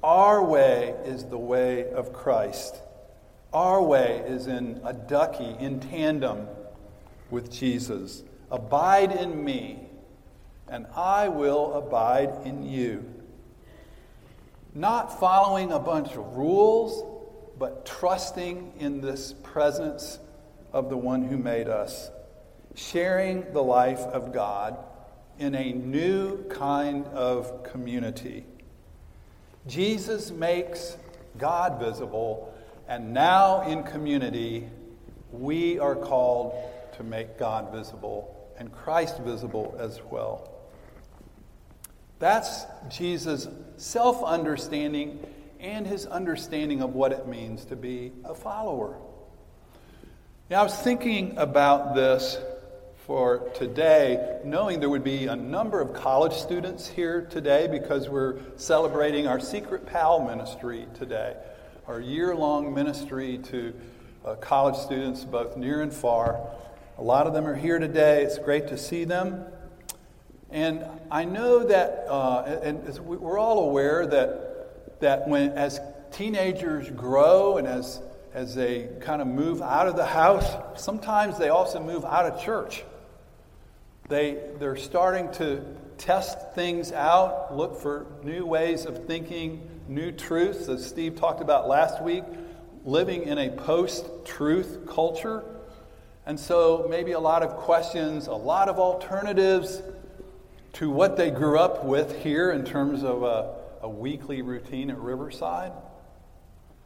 Our 0.04 0.44
way 0.44 0.94
is 1.06 1.24
the 1.25 1.38
way 1.38 1.89
of 1.92 2.13
Christ. 2.13 2.75
Our 3.54 3.82
way 3.82 4.24
is 4.27 4.48
in 4.48 4.82
a 4.84 4.94
ducky, 4.94 5.56
in 5.60 5.80
tandem 5.80 6.48
with 7.32 7.51
Jesus. 7.51 8.24
Abide 8.51 9.13
in 9.13 9.44
me, 9.44 9.80
and 10.68 10.86
I 10.96 11.30
will 11.30 11.74
abide 11.74 12.46
in 12.46 12.63
you. 12.63 13.06
Not 14.74 15.20
following 15.20 15.72
a 15.72 15.80
bunch 15.80 16.12
of 16.12 16.36
rules, 16.36 17.04
but 17.58 17.86
trusting 17.86 18.74
in 18.77 19.00
this 19.00 19.34
presence 19.42 20.20
of 20.74 20.89
the 20.89 20.98
one 20.98 21.24
who 21.24 21.38
made 21.38 21.70
us 21.70 22.12
sharing 22.75 23.51
the 23.53 23.63
life 23.63 24.00
of 24.00 24.34
God 24.34 24.77
in 25.39 25.55
a 25.55 25.74
new 25.74 26.44
kind 26.50 27.05
of 27.08 27.63
community. 27.63 28.46
Jesus 29.67 30.32
makes 30.32 30.98
God 31.38 31.79
visible, 31.79 32.53
and 32.88 33.13
now 33.13 33.62
in 33.62 33.84
community, 33.84 34.67
we 35.32 35.79
are 35.79 35.96
called 35.96 36.53
to 36.98 37.03
make 37.03 37.38
God 37.38 37.72
visible 37.74 38.32
and 38.58 38.72
Christ 38.72 39.20
visible 39.20 39.75
as 39.79 40.01
well. 40.10 40.50
That's 42.20 42.65
Jesus' 42.89 43.48
self 43.77 44.24
understanding 44.24 45.20
and 45.60 45.86
his 45.86 46.05
understanding 46.05 46.82
of 46.82 46.94
what 46.94 47.12
it 47.12 47.27
means 47.27 47.65
to 47.65 47.75
be 47.75 48.12
a 48.24 48.36
follower. 48.36 48.98
Now, 50.50 50.62
I 50.62 50.63
was 50.63 50.77
thinking 50.77 51.38
about 51.38 51.96
this 51.96 52.38
for 53.05 53.51
today, 53.53 54.39
knowing 54.43 54.79
there 54.79 54.89
would 54.89 55.03
be 55.03 55.27
a 55.27 55.35
number 55.35 55.79
of 55.79 55.93
college 55.93 56.33
students 56.33 56.88
here 56.88 57.27
today 57.29 57.67
because 57.67 58.09
we're 58.09 58.39
celebrating 58.55 59.27
our 59.27 59.39
Secret 59.39 59.85
Pal 59.85 60.25
ministry 60.25 60.88
today, 60.95 61.35
our 61.88 62.01
year 62.01 62.35
long 62.35 62.74
ministry 62.74 63.38
to 63.38 63.75
uh, 64.25 64.33
college 64.38 64.75
students, 64.75 65.24
both 65.24 65.55
near 65.55 65.81
and 65.81 65.93
far. 65.93 66.50
A 66.97 67.03
lot 67.03 67.27
of 67.27 67.33
them 67.33 67.45
are 67.45 67.53
here 67.53 67.77
today. 67.77 68.24
It's 68.24 68.39
great 68.39 68.69
to 68.69 68.77
see 68.77 69.03
them. 69.03 69.45
And 70.50 70.83
I 71.12 71.25
know 71.25 71.63
that, 71.63 72.07
uh, 72.09 72.59
and 72.63 72.88
we're 73.01 73.38
all 73.38 73.69
aware 73.69 74.07
that, 74.07 75.00
that 75.01 75.27
when, 75.27 75.51
as 75.51 75.79
teenagers 76.12 76.89
grow 76.89 77.57
and 77.57 77.67
as, 77.67 78.01
as 78.33 78.55
they 78.55 78.89
kind 79.01 79.21
of 79.21 79.27
move 79.27 79.62
out 79.62 79.88
of 79.88 79.95
the 79.95 80.07
house, 80.07 80.81
sometimes 80.81 81.38
they 81.38 81.50
also 81.50 81.79
move 81.79 82.03
out 82.03 82.25
of 82.25 82.43
church. 82.43 82.83
They, 84.07 84.38
they're 84.59 84.75
starting 84.75 85.31
to 85.33 85.65
test 85.97 86.53
things 86.53 86.91
out, 86.91 87.55
look 87.55 87.81
for 87.81 88.05
new 88.24 88.45
ways 88.45 88.85
of 88.85 89.07
thinking, 89.07 89.67
new 89.88 90.12
truths, 90.12 90.69
as 90.69 90.85
Steve 90.85 91.15
talked 91.15 91.41
about 91.41 91.67
last 91.67 92.03
week, 92.03 92.24
living 92.83 93.24
in 93.24 93.39
a 93.39 93.50
post 93.50 94.05
truth 94.24 94.85
culture. 94.88 95.43
And 96.27 96.39
so, 96.39 96.85
maybe 96.88 97.13
a 97.13 97.19
lot 97.19 97.41
of 97.41 97.55
questions, 97.57 98.27
a 98.27 98.33
lot 98.33 98.69
of 98.69 98.77
alternatives 98.77 99.81
to 100.74 100.91
what 100.91 101.17
they 101.17 101.31
grew 101.31 101.57
up 101.57 101.83
with 101.83 102.21
here 102.21 102.51
in 102.51 102.63
terms 102.63 103.03
of 103.03 103.24
a, 103.24 103.55
a 103.81 103.89
weekly 103.89 104.43
routine 104.43 104.91
at 104.91 105.00
Riverside. 105.00 105.71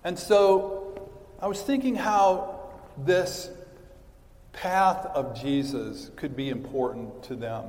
And 0.05 0.17
so, 0.17 1.09
I 1.41 1.47
was 1.47 1.61
thinking 1.61 1.95
how 1.95 2.71
this 2.97 3.49
path 4.53 5.05
of 5.07 5.39
Jesus 5.39 6.11
could 6.15 6.35
be 6.35 6.49
important 6.49 7.23
to 7.23 7.35
them. 7.35 7.65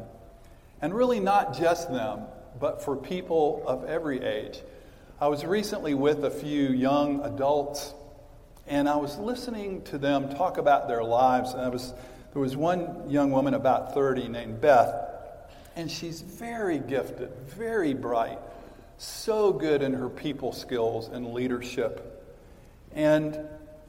And 0.82 0.94
really, 0.94 1.20
not 1.20 1.56
just 1.56 1.90
them, 1.90 2.22
but 2.58 2.82
for 2.82 2.96
people 2.96 3.62
of 3.66 3.84
every 3.84 4.22
age. 4.22 4.60
I 5.20 5.28
was 5.28 5.44
recently 5.44 5.94
with 5.94 6.24
a 6.24 6.30
few 6.30 6.68
young 6.70 7.20
adults, 7.22 7.92
and 8.66 8.88
I 8.88 8.96
was 8.96 9.18
listening 9.18 9.82
to 9.84 9.98
them 9.98 10.30
talk 10.30 10.56
about 10.56 10.88
their 10.88 11.04
lives. 11.04 11.52
And 11.52 11.60
I 11.60 11.68
was, 11.68 11.92
there 12.32 12.40
was 12.40 12.56
one 12.56 13.10
young 13.10 13.30
woman 13.30 13.54
about 13.54 13.92
30 13.92 14.28
named 14.28 14.60
Beth, 14.60 14.94
and 15.76 15.90
she's 15.90 16.22
very 16.22 16.78
gifted, 16.78 17.30
very 17.48 17.92
bright, 17.92 18.38
so 18.96 19.52
good 19.52 19.82
in 19.82 19.92
her 19.92 20.08
people 20.08 20.52
skills 20.52 21.08
and 21.08 21.34
leadership. 21.34 22.34
And, 22.94 23.38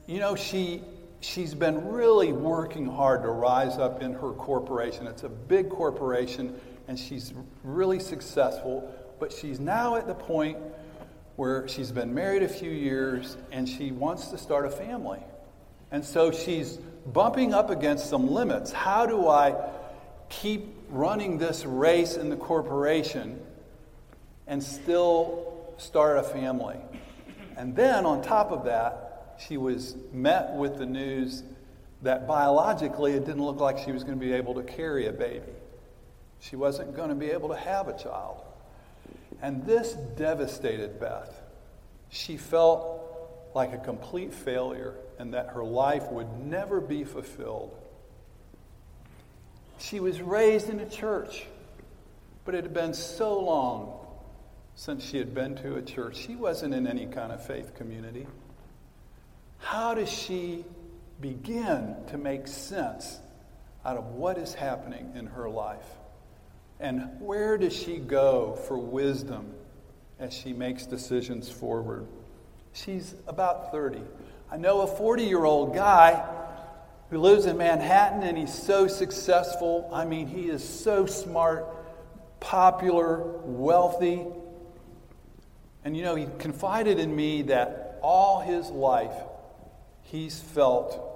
you 0.07 0.19
know, 0.19 0.35
she 0.35 0.81
she's 1.21 1.53
been 1.53 1.87
really 1.87 2.33
working 2.33 2.85
hard 2.85 3.21
to 3.23 3.29
rise 3.29 3.77
up 3.77 4.01
in 4.01 4.13
her 4.13 4.31
corporation. 4.31 5.07
It's 5.07 5.23
a 5.23 5.29
big 5.29 5.69
corporation, 5.69 6.59
and 6.87 6.99
she's 6.99 7.33
really 7.63 7.99
successful. 7.99 8.93
But 9.19 9.31
she's 9.31 9.59
now 9.59 9.95
at 9.95 10.07
the 10.07 10.15
point 10.15 10.57
where 11.35 11.67
she's 11.67 11.91
been 11.91 12.13
married 12.13 12.43
a 12.43 12.49
few 12.49 12.71
years 12.71 13.37
and 13.51 13.69
she 13.69 13.91
wants 13.91 14.27
to 14.27 14.37
start 14.37 14.65
a 14.65 14.69
family. 14.69 15.19
And 15.91 16.03
so 16.03 16.31
she's 16.31 16.77
bumping 17.13 17.53
up 17.53 17.69
against 17.69 18.09
some 18.09 18.29
limits. 18.29 18.71
How 18.71 19.05
do 19.05 19.27
I 19.27 19.55
keep 20.29 20.75
running 20.89 21.37
this 21.37 21.65
race 21.65 22.15
in 22.15 22.29
the 22.29 22.35
corporation 22.35 23.39
and 24.47 24.61
still 24.61 25.73
start 25.77 26.17
a 26.17 26.23
family? 26.23 26.77
And 27.57 27.75
then 27.75 28.05
on 28.05 28.21
top 28.21 28.51
of 28.51 28.65
that, 28.65 29.10
she 29.47 29.57
was 29.57 29.95
met 30.11 30.53
with 30.53 30.77
the 30.77 30.85
news 30.85 31.43
that 32.01 32.27
biologically 32.27 33.13
it 33.13 33.25
didn't 33.25 33.43
look 33.43 33.59
like 33.59 33.79
she 33.79 33.91
was 33.91 34.03
going 34.03 34.19
to 34.19 34.25
be 34.25 34.33
able 34.33 34.55
to 34.55 34.63
carry 34.63 35.07
a 35.07 35.13
baby. 35.13 35.51
She 36.39 36.55
wasn't 36.55 36.95
going 36.95 37.09
to 37.09 37.15
be 37.15 37.31
able 37.31 37.49
to 37.49 37.55
have 37.55 37.87
a 37.87 37.97
child. 37.97 38.41
And 39.41 39.65
this 39.65 39.93
devastated 39.93 40.99
Beth. 40.99 41.41
She 42.09 42.37
felt 42.37 43.51
like 43.53 43.73
a 43.73 43.77
complete 43.77 44.33
failure 44.33 44.95
and 45.19 45.33
that 45.33 45.49
her 45.49 45.63
life 45.63 46.11
would 46.11 46.45
never 46.45 46.81
be 46.81 47.03
fulfilled. 47.03 47.75
She 49.77 49.99
was 49.99 50.21
raised 50.21 50.69
in 50.69 50.79
a 50.79 50.89
church, 50.89 51.45
but 52.45 52.55
it 52.55 52.63
had 52.63 52.73
been 52.73 52.93
so 52.93 53.39
long 53.39 53.97
since 54.75 55.03
she 55.03 55.17
had 55.17 55.33
been 55.33 55.55
to 55.57 55.75
a 55.75 55.81
church. 55.81 56.17
She 56.17 56.35
wasn't 56.35 56.73
in 56.73 56.87
any 56.87 57.05
kind 57.05 57.31
of 57.31 57.45
faith 57.45 57.75
community. 57.75 58.27
How 59.91 59.95
does 59.95 60.07
she 60.07 60.63
begin 61.19 61.97
to 62.11 62.17
make 62.17 62.47
sense 62.47 63.19
out 63.83 63.97
of 63.97 64.05
what 64.05 64.37
is 64.37 64.53
happening 64.53 65.11
in 65.15 65.25
her 65.25 65.49
life? 65.49 65.85
And 66.79 67.19
where 67.19 67.57
does 67.57 67.75
she 67.75 67.97
go 67.97 68.57
for 68.69 68.77
wisdom 68.77 69.53
as 70.17 70.33
she 70.33 70.53
makes 70.53 70.85
decisions 70.85 71.51
forward? 71.51 72.07
She's 72.71 73.15
about 73.27 73.73
30. 73.73 73.99
I 74.49 74.55
know 74.55 74.79
a 74.79 74.87
40 74.87 75.25
year 75.25 75.43
old 75.43 75.75
guy 75.75 76.25
who 77.09 77.17
lives 77.17 77.45
in 77.45 77.57
Manhattan 77.57 78.23
and 78.23 78.37
he's 78.37 78.53
so 78.53 78.87
successful. 78.87 79.89
I 79.91 80.05
mean, 80.05 80.25
he 80.25 80.47
is 80.47 80.63
so 80.63 81.05
smart, 81.05 81.65
popular, 82.39 83.23
wealthy. 83.43 84.25
And 85.83 85.97
you 85.97 86.03
know, 86.03 86.15
he 86.15 86.27
confided 86.39 86.97
in 86.97 87.13
me 87.13 87.41
that 87.41 87.99
all 88.01 88.39
his 88.39 88.69
life 88.69 89.11
he's 90.11 90.41
felt 90.41 91.07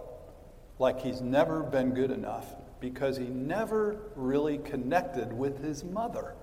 like 0.79 1.01
he's 1.01 1.19
never 1.21 1.61
been 1.61 1.93
good 1.93 2.11
enough 2.11 2.45
because 2.79 3.17
he 3.17 3.25
never 3.25 3.97
really 4.15 4.57
connected 4.57 5.33
with 5.33 5.61
his 5.63 5.83
mother. 5.83 6.33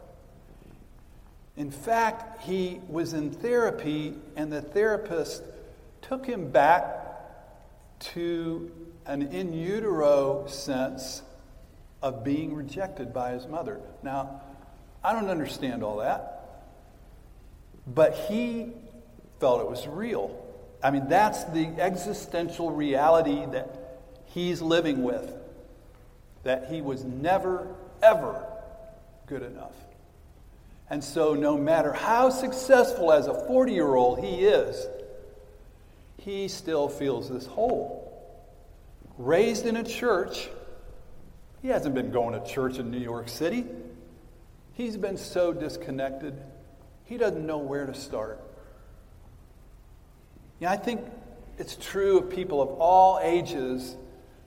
In 1.57 1.71
fact, 1.71 2.43
he 2.43 2.81
was 2.89 3.15
in 3.15 3.31
therapy, 3.31 4.15
and 4.37 4.53
the 4.53 4.61
therapist 4.61 5.43
took 6.03 6.27
him 6.27 6.51
back 6.51 6.99
to 8.01 8.71
an 9.07 9.23
in 9.23 9.53
utero 9.53 10.47
sense 10.47 11.23
of 12.03 12.25
being 12.25 12.55
rejected 12.55 13.15
by 13.15 13.33
his 13.33 13.47
mother. 13.47 13.81
Now, 14.03 14.43
I 15.05 15.13
don't 15.13 15.29
understand 15.29 15.83
all 15.83 15.99
that, 15.99 16.65
but 17.87 18.15
he 18.15 18.73
felt 19.41 19.61
it 19.61 19.71
was 19.71 19.87
real. 19.87 20.42
I 20.83 20.91
mean, 20.91 21.09
that's 21.09 21.45
the 21.45 21.69
existential 21.79 22.71
reality 22.71 23.47
that 23.53 24.01
he's 24.27 24.61
living 24.61 25.05
with, 25.05 25.33
that 26.43 26.69
he 26.69 26.81
was 26.81 27.05
never, 27.05 27.69
ever 28.03 28.45
good 29.27 29.43
enough. 29.43 29.75
And 30.91 31.03
so, 31.03 31.35
no 31.35 31.57
matter 31.57 31.93
how 31.93 32.31
successful 32.31 33.13
as 33.13 33.27
a 33.27 33.47
40 33.47 33.73
year 33.73 33.95
old 33.95 34.23
he 34.23 34.45
is, 34.45 34.87
he 36.19 36.49
still 36.49 36.89
feels 36.89 37.31
this 37.31 37.47
hole. 37.47 38.01
Raised 39.17 39.67
in 39.67 39.77
a 39.77 39.85
church, 39.85 40.51
he 41.63 41.69
hasn't 41.69 41.95
been 41.95 42.11
going 42.11 42.39
to 42.39 42.47
church 42.47 42.79
in 42.79 42.91
New 42.91 42.99
York 42.99 43.29
City. 43.29 43.65
He's 44.75 44.97
been 44.97 45.17
so 45.17 45.53
disconnected, 45.53 46.35
he 47.05 47.17
doesn't 47.17 47.47
know 47.47 47.59
where 47.59 47.87
to 47.87 47.95
start. 47.95 48.42
Yeah, 50.63 50.71
I 50.71 50.77
think 50.77 51.01
it's 51.59 51.75
true 51.75 52.21
of 52.21 52.31
people 52.31 52.63
of 52.63 52.69
all 52.79 53.19
ages. 53.21 53.97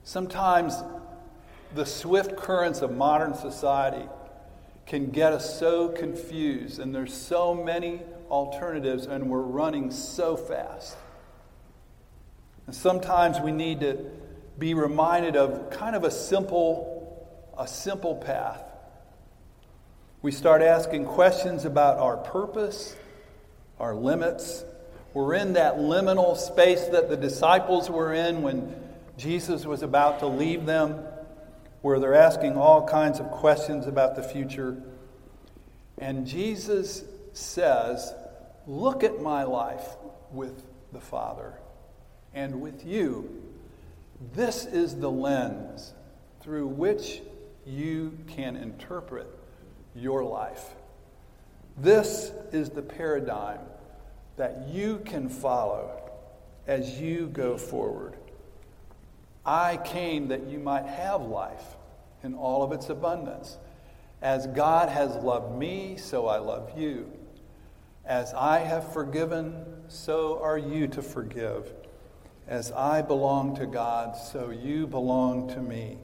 Sometimes 0.06 0.82
the 1.74 1.86
swift 1.86 2.38
currents 2.38 2.82
of 2.82 2.96
modern 2.96 3.34
society 3.34 4.08
can 4.86 5.12
get 5.12 5.34
us 5.34 5.60
so 5.60 5.90
confused, 5.90 6.80
and 6.80 6.96
there's 6.96 7.14
so 7.14 7.54
many 7.54 8.00
alternatives, 8.32 9.08
and 9.08 9.30
we're 9.30 9.42
running 9.42 9.92
so 9.92 10.38
fast. 10.38 10.96
And 12.66 12.74
sometimes 12.74 13.42
we 13.42 13.52
need 13.52 13.82
to 13.82 14.10
be 14.58 14.74
reminded 14.74 15.36
of 15.36 15.70
kind 15.70 15.98
of 15.98 16.06
a 16.06 16.12
simple, 16.12 17.28
a 17.60 17.68
simple 17.68 18.16
path. 18.16 18.64
We 20.22 20.32
start 20.32 20.62
asking 20.62 21.08
questions 21.08 21.66
about 21.66 21.98
our 21.98 22.16
purpose, 22.16 22.96
our 23.82 23.94
limits, 23.94 24.64
we're 25.16 25.34
in 25.36 25.54
that 25.54 25.78
liminal 25.78 26.36
space 26.36 26.84
that 26.88 27.08
the 27.08 27.16
disciples 27.16 27.90
were 27.90 28.14
in 28.14 28.42
when 28.42 28.76
Jesus 29.18 29.66
was 29.66 29.82
about 29.82 30.20
to 30.20 30.28
leave 30.28 30.66
them, 30.66 31.06
where 31.82 32.02
they're 32.02 32.14
asking 32.14 32.58
all 32.58 32.86
kinds 32.86 33.22
of 33.22 33.32
questions 33.32 33.88
about 33.88 34.18
the 34.18 34.24
future. 34.24 34.76
And 35.98 36.28
Jesus 36.28 37.06
says, 37.32 38.14
Look 38.68 39.06
at 39.06 39.22
my 39.22 39.44
life 39.44 39.96
with 40.32 40.66
the 40.92 41.00
Father 41.00 41.54
and 42.34 42.60
with 42.60 42.86
you. 42.86 43.42
This 44.34 44.66
is 44.66 44.98
the 44.98 45.10
lens 45.10 45.94
through 46.42 46.68
which 46.68 47.22
you 47.66 48.18
can 48.28 48.58
interpret 48.58 49.28
your 49.96 50.26
life. 50.26 50.76
This 51.78 52.34
is 52.52 52.70
the 52.70 52.82
paradigm 52.82 53.60
that 54.38 54.68
you 54.68 55.02
can 55.06 55.30
follow 55.30 56.02
as 56.68 57.00
you 57.00 57.28
go 57.28 57.58
forward. 57.58 58.16
I 59.46 59.78
came 59.78 60.28
that 60.30 60.48
you 60.48 60.60
might 60.60 60.86
have 60.86 61.22
life 61.22 61.78
in 62.24 62.34
all 62.34 62.64
of 62.64 62.72
its 62.72 62.90
abundance. 62.90 63.58
As 64.22 64.48
God 64.48 64.90
has 64.90 65.16
loved 65.18 65.58
me, 65.58 65.98
so 65.98 66.28
I 66.28 66.38
love 66.38 66.78
you. 66.78 67.12
As 68.06 68.34
I 68.34 68.60
have 68.60 68.92
forgiven, 68.92 69.66
so 69.88 70.42
are 70.42 70.58
you 70.58 70.88
to 70.88 71.02
forgive. 71.02 71.72
As 72.48 72.72
I 72.72 73.02
belong 73.02 73.56
to 73.58 73.66
God, 73.66 74.16
so 74.16 74.50
you 74.50 74.88
belong 74.88 75.48
to 75.50 75.62
me. 75.62 75.98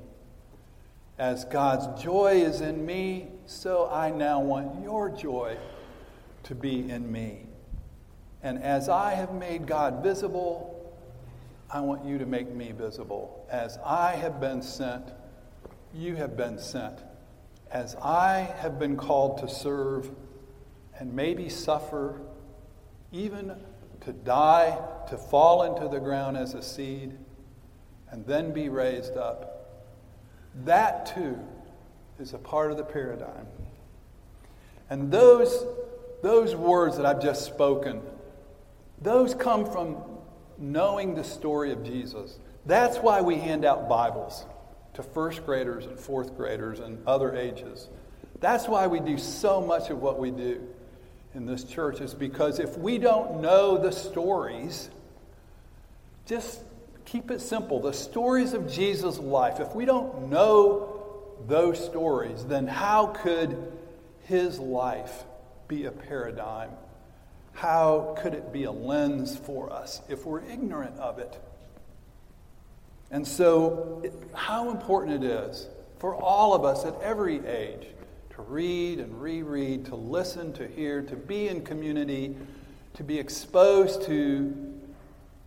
As 1.18 1.46
God's 1.46 2.02
joy 2.02 2.42
is 2.44 2.62
in 2.62 2.86
me, 2.86 3.28
so 3.46 3.90
I 3.92 4.10
now 4.12 4.40
want 4.40 4.84
your 4.84 5.10
joy 5.10 5.58
to 6.44 6.56
be 6.56 6.90
in 6.90 7.12
me. 7.12 7.46
And 8.44 8.62
as 8.64 8.90
I 8.90 9.14
have 9.14 9.34
made 9.34 9.68
God 9.68 10.02
visible, 10.02 10.72
I 11.70 11.80
want 11.82 12.04
you 12.04 12.18
to 12.18 12.26
make 12.26 12.54
me 12.54 12.72
visible. 12.72 13.46
As 13.50 13.78
I 13.86 14.14
have 14.14 14.42
been 14.42 14.62
sent, 14.62 15.06
you 15.94 16.16
have 16.16 16.36
been 16.36 16.58
sent. 16.58 17.00
As 17.70 17.96
I 17.96 18.54
have 18.60 18.80
been 18.80 18.98
called 18.98 19.38
to 19.40 19.48
serve 19.48 20.12
and 21.00 21.14
maybe 21.14 21.50
suffer, 21.50 22.22
even 23.12 23.56
to 24.02 24.12
die, 24.12 24.78
to 25.10 25.18
fall 25.18 25.64
into 25.64 25.88
the 25.88 26.00
ground 26.00 26.36
as 26.36 26.54
a 26.54 26.62
seed, 26.62 27.18
and 28.10 28.26
then 28.26 28.52
be 28.52 28.68
raised 28.68 29.16
up, 29.16 29.86
that 30.66 31.06
too 31.06 31.40
is 32.20 32.34
a 32.34 32.38
part 32.38 32.72
of 32.72 32.78
the 32.78 32.84
paradigm. 32.84 33.48
And 34.90 35.10
those, 35.12 35.66
those 36.22 36.56
words 36.56 36.98
that 36.98 37.06
I've 37.06 37.22
just 37.22 37.46
spoken, 37.46 38.02
those 39.02 39.34
come 39.34 39.66
from 39.66 39.98
knowing 40.58 41.16
the 41.16 41.24
story 41.24 41.72
of 41.72 41.84
Jesus. 41.84 42.38
That's 42.66 42.98
why 42.98 43.22
we 43.22 43.36
hand 43.36 43.66
out 43.66 43.90
Bibles 43.90 44.46
to 44.94 45.04
first 45.04 45.46
graders 45.46 45.86
and 45.86 46.00
fourth 46.00 46.38
graders 46.38 46.80
and 46.80 47.06
other 47.08 47.36
ages. 47.36 47.90
That's 48.40 48.68
why 48.68 48.88
we 48.88 49.00
do 49.00 49.18
so 49.18 49.62
much 49.62 49.90
of 49.90 50.02
what 50.02 50.20
we 50.20 50.32
do 50.32 50.68
in 51.34 51.46
this 51.46 51.64
church, 51.64 52.02
is 52.02 52.14
because 52.14 52.60
if 52.60 52.78
we 52.78 52.98
don't 52.98 53.42
know 53.42 53.78
the 53.78 53.92
stories, 53.92 54.90
just 56.26 56.62
keep 57.06 57.32
it 57.32 57.42
simple. 57.42 57.80
The 57.80 57.94
stories 57.94 58.54
of 58.54 58.70
Jesus' 58.70 59.18
life, 59.18 59.60
if 59.60 59.74
we 59.74 59.86
don't 59.86 60.30
know 60.30 61.24
those 61.48 61.84
stories, 61.84 62.44
then 62.46 62.68
how 62.68 63.08
could 63.08 63.72
his 64.26 64.60
life 64.60 65.24
be 65.68 65.86
a 65.86 65.92
paradigm 65.92 66.70
how 67.54 68.16
could 68.20 68.34
it 68.34 68.52
be 68.52 68.64
a 68.64 68.72
lens 68.72 69.38
for 69.38 69.72
us 69.72 70.02
if 70.10 70.26
we're 70.26 70.42
ignorant 70.42 70.98
of 70.98 71.20
it? 71.20 71.40
And 73.12 73.28
so, 73.28 74.04
how 74.34 74.72
important 74.72 75.24
it 75.24 75.30
is 75.30 75.68
for 76.00 76.16
all 76.16 76.54
of 76.54 76.64
us 76.64 76.86
at 76.86 77.00
every 77.02 77.46
age 77.46 77.88
to 78.32 78.42
read 78.42 79.00
and 79.00 79.22
reread, 79.22 79.86
to 79.86 79.96
listen, 79.96 80.54
to 80.54 80.68
hear, 80.68 81.02
to 81.02 81.16
be 81.16 81.50
in 81.50 81.62
community, 81.62 82.36
to 82.94 83.04
be 83.04 83.20
exposed 83.20 84.04
to 84.04 84.72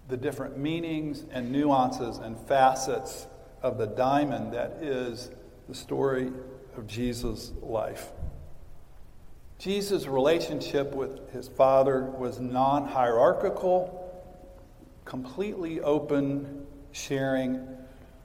the 0.08 0.16
different 0.16 0.58
meanings 0.58 1.24
and 1.32 1.50
nuances 1.50 2.18
and 2.18 2.38
facets 2.46 3.26
of 3.62 3.78
the 3.78 3.86
diamond 3.86 4.52
that 4.52 4.78
is 4.82 5.30
the 5.68 5.74
story 5.74 6.30
of 6.76 6.86
Jesus' 6.86 7.52
life. 7.62 8.08
Jesus' 9.58 10.06
relationship 10.06 10.94
with 10.94 11.30
his 11.32 11.48
Father 11.48 12.02
was 12.02 12.40
non 12.40 12.86
hierarchical, 12.86 14.22
completely 15.04 15.80
open, 15.80 16.66
sharing, 16.92 17.66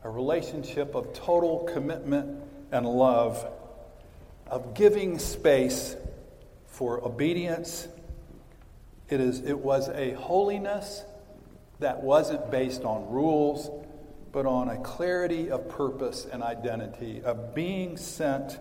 a 0.03 0.09
relationship 0.09 0.95
of 0.95 1.13
total 1.13 1.69
commitment 1.71 2.41
and 2.71 2.85
love, 2.85 3.45
of 4.47 4.73
giving 4.73 5.19
space 5.19 5.95
for 6.67 7.03
obedience. 7.05 7.87
It, 9.09 9.19
is, 9.19 9.41
it 9.41 9.57
was 9.57 9.89
a 9.89 10.11
holiness 10.13 11.03
that 11.79 12.03
wasn't 12.03 12.51
based 12.51 12.83
on 12.83 13.09
rules, 13.09 13.69
but 14.31 14.45
on 14.45 14.69
a 14.69 14.77
clarity 14.77 15.49
of 15.49 15.69
purpose 15.69 16.27
and 16.31 16.43
identity, 16.43 17.21
of 17.23 17.55
being 17.55 17.97
sent 17.97 18.59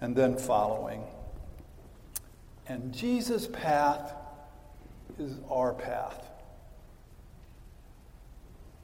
and 0.00 0.14
then 0.14 0.36
following. 0.36 1.04
And 2.68 2.92
Jesus' 2.92 3.46
path 3.46 4.14
is 5.18 5.40
our 5.50 5.72
path. 5.72 6.30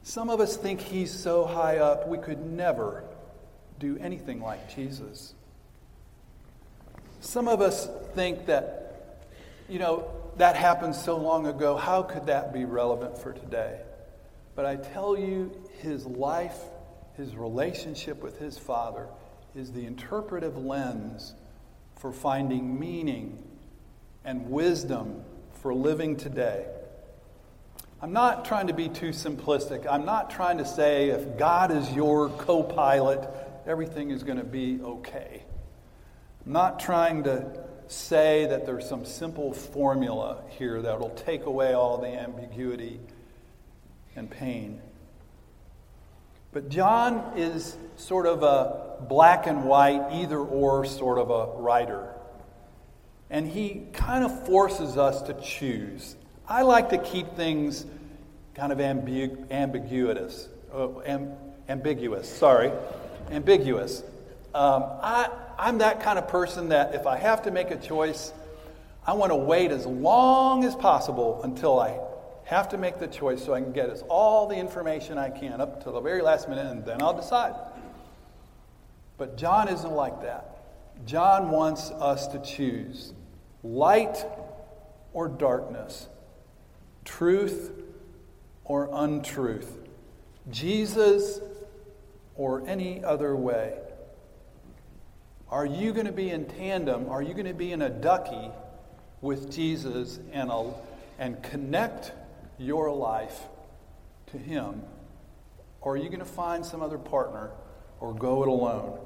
Some 0.01 0.29
of 0.29 0.39
us 0.39 0.57
think 0.57 0.81
he's 0.81 1.11
so 1.11 1.45
high 1.45 1.77
up 1.77 2.07
we 2.07 2.17
could 2.17 2.45
never 2.45 3.03
do 3.79 3.97
anything 3.99 4.41
like 4.41 4.75
Jesus. 4.75 5.33
Some 7.21 7.47
of 7.47 7.61
us 7.61 7.87
think 8.13 8.45
that, 8.47 9.19
you 9.67 9.79
know, 9.79 10.11
that 10.37 10.55
happened 10.55 10.95
so 10.95 11.17
long 11.17 11.47
ago. 11.47 11.75
How 11.75 12.03
could 12.03 12.27
that 12.27 12.53
be 12.53 12.65
relevant 12.65 13.17
for 13.17 13.33
today? 13.33 13.81
But 14.55 14.65
I 14.65 14.75
tell 14.75 15.17
you, 15.17 15.51
his 15.79 16.05
life, 16.05 16.59
his 17.17 17.35
relationship 17.35 18.21
with 18.21 18.39
his 18.39 18.57
Father, 18.57 19.07
is 19.55 19.71
the 19.71 19.85
interpretive 19.85 20.57
lens 20.57 21.33
for 21.95 22.11
finding 22.11 22.79
meaning 22.79 23.41
and 24.25 24.49
wisdom 24.49 25.23
for 25.61 25.73
living 25.73 26.17
today. 26.17 26.65
I'm 28.01 28.11
not 28.11 28.45
trying 28.45 28.67
to 28.67 28.73
be 28.73 28.89
too 28.89 29.09
simplistic. 29.09 29.87
I'm 29.89 30.05
not 30.05 30.29
trying 30.29 30.57
to 30.57 30.65
say 30.65 31.09
if 31.09 31.37
God 31.37 31.71
is 31.71 31.91
your 31.93 32.29
co 32.29 32.61
pilot, 32.61 33.27
everything 33.65 34.11
is 34.11 34.23
going 34.23 34.37
to 34.37 34.43
be 34.43 34.79
okay. 34.83 35.43
I'm 36.45 36.51
not 36.51 36.79
trying 36.79 37.23
to 37.23 37.63
say 37.87 38.47
that 38.47 38.65
there's 38.65 38.87
some 38.87 39.05
simple 39.05 39.53
formula 39.53 40.43
here 40.49 40.81
that 40.81 40.99
will 40.99 41.11
take 41.11 41.45
away 41.45 41.73
all 41.73 41.97
the 41.97 42.07
ambiguity 42.07 42.99
and 44.15 44.29
pain. 44.29 44.81
But 46.51 46.69
John 46.69 47.33
is 47.35 47.75
sort 47.97 48.25
of 48.25 48.43
a 48.43 49.03
black 49.07 49.45
and 49.45 49.65
white, 49.65 50.13
either 50.13 50.39
or 50.39 50.85
sort 50.85 51.17
of 51.17 51.29
a 51.29 51.61
writer. 51.61 52.14
And 53.29 53.47
he 53.47 53.83
kind 53.93 54.23
of 54.23 54.45
forces 54.45 54.97
us 54.97 55.21
to 55.23 55.33
choose. 55.41 56.15
I 56.47 56.61
like 56.61 56.89
to 56.89 56.97
keep 56.97 57.35
things 57.35 57.85
kind 58.53 58.71
of 58.71 58.77
ambigu- 58.77 59.49
ambiguous. 59.51 60.47
Uh, 60.73 60.99
am- 61.01 61.33
ambiguous, 61.67 62.29
sorry. 62.29 62.71
Ambiguous. 63.31 64.03
Um, 64.53 64.83
I, 65.01 65.29
I'm 65.57 65.79
that 65.79 66.01
kind 66.01 66.19
of 66.19 66.27
person 66.27 66.69
that 66.69 66.95
if 66.95 67.07
I 67.07 67.17
have 67.17 67.43
to 67.43 67.51
make 67.51 67.71
a 67.71 67.77
choice, 67.77 68.31
I 69.05 69.13
want 69.13 69.31
to 69.31 69.35
wait 69.35 69.71
as 69.71 69.85
long 69.85 70.63
as 70.63 70.75
possible 70.75 71.41
until 71.43 71.79
I 71.79 71.99
have 72.45 72.69
to 72.69 72.77
make 72.77 72.99
the 72.99 73.07
choice 73.07 73.43
so 73.43 73.53
I 73.53 73.61
can 73.61 73.71
get 73.71 73.89
us 73.89 74.03
all 74.07 74.47
the 74.47 74.55
information 74.55 75.17
I 75.17 75.29
can 75.29 75.59
up 75.59 75.83
to 75.83 75.91
the 75.91 75.99
very 75.99 76.21
last 76.21 76.47
minute 76.47 76.67
and 76.67 76.85
then 76.85 77.01
I'll 77.01 77.15
decide. 77.15 77.55
But 79.17 79.35
John 79.37 79.67
isn't 79.67 79.91
like 79.91 80.21
that. 80.21 80.54
John 81.05 81.49
wants 81.51 81.91
us 81.91 82.27
to 82.27 82.39
choose 82.39 83.13
light 83.63 84.25
or 85.13 85.27
darkness, 85.27 86.07
truth 87.03 87.71
or 88.63 88.89
untruth, 88.91 89.77
Jesus 90.49 91.39
or 92.35 92.67
any 92.67 93.03
other 93.03 93.35
way. 93.35 93.77
Are 95.49 95.65
you 95.65 95.93
going 95.93 96.07
to 96.07 96.11
be 96.11 96.31
in 96.31 96.45
tandem? 96.45 97.09
Are 97.09 97.21
you 97.21 97.33
going 97.33 97.45
to 97.45 97.53
be 97.53 97.71
in 97.71 97.81
a 97.81 97.89
ducky 97.89 98.49
with 99.21 99.51
Jesus 99.51 100.19
and, 100.31 100.49
a, 100.51 100.73
and 101.19 101.41
connect 101.43 102.11
your 102.57 102.91
life 102.91 103.41
to 104.27 104.37
Him? 104.37 104.81
Or 105.81 105.93
are 105.93 105.97
you 105.97 106.09
going 106.09 106.19
to 106.19 106.25
find 106.25 106.65
some 106.65 106.81
other 106.81 106.97
partner 106.97 107.51
or 107.99 108.13
go 108.13 108.41
it 108.41 108.49
alone? 108.49 108.99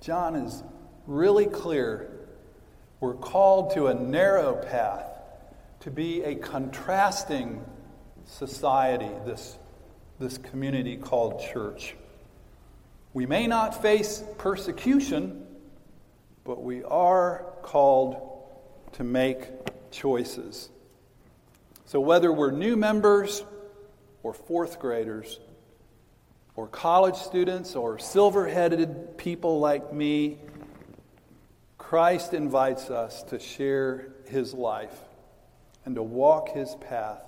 John 0.00 0.34
is 0.34 0.62
really 1.06 1.46
clear. 1.46 2.10
We're 3.00 3.14
called 3.14 3.74
to 3.74 3.86
a 3.86 3.94
narrow 3.94 4.54
path, 4.54 5.06
to 5.80 5.90
be 5.90 6.22
a 6.22 6.34
contrasting 6.34 7.64
society, 8.24 9.10
this, 9.24 9.58
this 10.18 10.38
community 10.38 10.96
called 10.96 11.40
church. 11.40 11.94
We 13.12 13.26
may 13.26 13.46
not 13.46 13.80
face 13.80 14.22
persecution, 14.38 15.46
but 16.44 16.62
we 16.62 16.82
are 16.84 17.46
called 17.62 18.16
to 18.92 19.04
make 19.04 19.48
choices. 19.90 20.68
So, 21.86 22.00
whether 22.00 22.32
we're 22.32 22.50
new 22.50 22.76
members 22.76 23.44
or 24.22 24.34
fourth 24.34 24.80
graders, 24.80 25.38
or 26.56 26.66
college 26.66 27.16
students, 27.16 27.76
or 27.76 27.98
silver 27.98 28.48
headed 28.48 29.18
people 29.18 29.60
like 29.60 29.92
me, 29.92 30.38
Christ 31.88 32.34
invites 32.34 32.90
us 32.90 33.22
to 33.22 33.38
share 33.38 34.08
his 34.24 34.52
life 34.52 34.98
and 35.84 35.94
to 35.94 36.02
walk 36.02 36.48
his 36.48 36.74
path, 36.80 37.22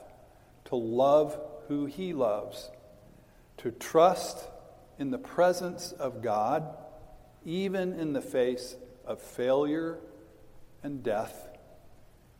to 0.65 0.75
love 0.75 1.39
who 1.69 1.87
he 1.87 2.13
loves, 2.13 2.69
to 3.59 3.71
trust 3.71 4.49
in 4.99 5.13
the 5.13 5.19
presence 5.19 5.93
of 5.93 6.23
God, 6.23 6.77
even 7.45 8.01
in 8.01 8.13
the 8.13 8.21
face 8.21 8.75
of 9.07 9.23
failure 9.23 10.01
and 10.83 11.05
death 11.05 11.47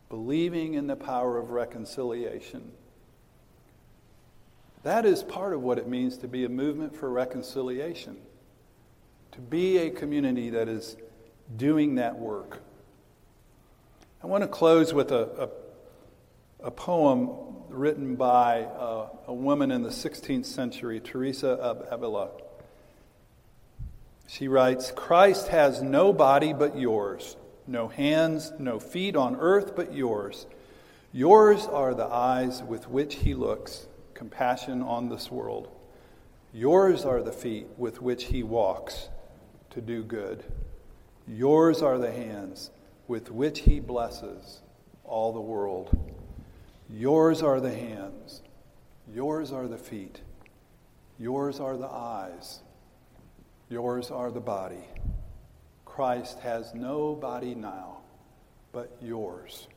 believing 0.09 0.73
in 0.73 0.87
the 0.87 0.97
power 0.97 1.37
of 1.37 1.51
reconciliation. 1.51 2.73
That 4.83 5.05
is 5.05 5.23
part 5.23 5.53
of 5.53 5.61
what 5.61 5.77
it 5.77 5.87
means 5.87 6.17
to 6.17 6.27
be 6.27 6.43
a 6.43 6.49
movement 6.49 6.97
for 6.97 7.09
reconciliation, 7.09 8.17
to 9.31 9.39
be 9.39 9.77
a 9.77 9.89
community 9.89 10.49
that 10.49 10.67
is 10.67 10.97
doing 11.55 11.95
that 11.95 12.17
work. 12.17 12.61
I 14.23 14.27
want 14.27 14.43
to 14.43 14.47
close 14.47 14.93
with 14.93 15.11
a, 15.11 15.49
a, 16.61 16.67
a 16.67 16.71
poem 16.71 17.29
written 17.69 18.15
by 18.15 18.67
a, 18.77 19.05
a 19.27 19.33
woman 19.33 19.71
in 19.71 19.83
the 19.83 19.89
16th 19.89 20.45
century, 20.45 20.99
Teresa 20.99 21.49
of 21.49 21.85
Avila. 21.89 22.29
She 24.27 24.47
writes 24.47 24.91
Christ 24.91 25.47
has 25.47 25.81
no 25.81 26.13
body 26.13 26.53
but 26.53 26.77
yours 26.77 27.35
no 27.69 27.87
hands, 27.87 28.51
no 28.57 28.79
feet 28.79 29.15
on 29.15 29.35
earth 29.35 29.75
but 29.75 29.93
yours. 29.93 30.47
Yours 31.13 31.67
are 31.67 31.93
the 31.93 32.05
eyes 32.05 32.63
with 32.63 32.89
which 32.89 33.15
he 33.15 33.33
looks, 33.33 33.87
compassion 34.13 34.81
on 34.81 35.09
this 35.09 35.31
world. 35.31 35.69
Yours 36.51 37.05
are 37.05 37.21
the 37.21 37.31
feet 37.31 37.67
with 37.77 38.01
which 38.01 38.25
he 38.25 38.41
walks 38.41 39.09
to 39.69 39.81
do 39.81 40.03
good. 40.03 40.43
Yours 41.29 41.83
are 41.83 41.99
the 41.99 42.11
hands 42.11 42.71
with 43.07 43.29
which 43.29 43.59
he 43.59 43.79
blesses 43.79 44.61
all 45.03 45.31
the 45.31 45.39
world. 45.39 45.95
Yours 46.89 47.43
are 47.43 47.59
the 47.59 47.73
hands. 47.73 48.41
Yours 49.13 49.51
are 49.51 49.67
the 49.67 49.77
feet. 49.77 50.21
Yours 51.19 51.59
are 51.59 51.77
the 51.77 51.87
eyes. 51.87 52.61
Yours 53.69 54.09
are 54.09 54.31
the 54.31 54.39
body. 54.39 54.87
Christ 55.85 56.39
has 56.39 56.73
no 56.73 57.13
body 57.13 57.53
now 57.53 57.97
but 58.71 58.97
yours. 58.99 59.67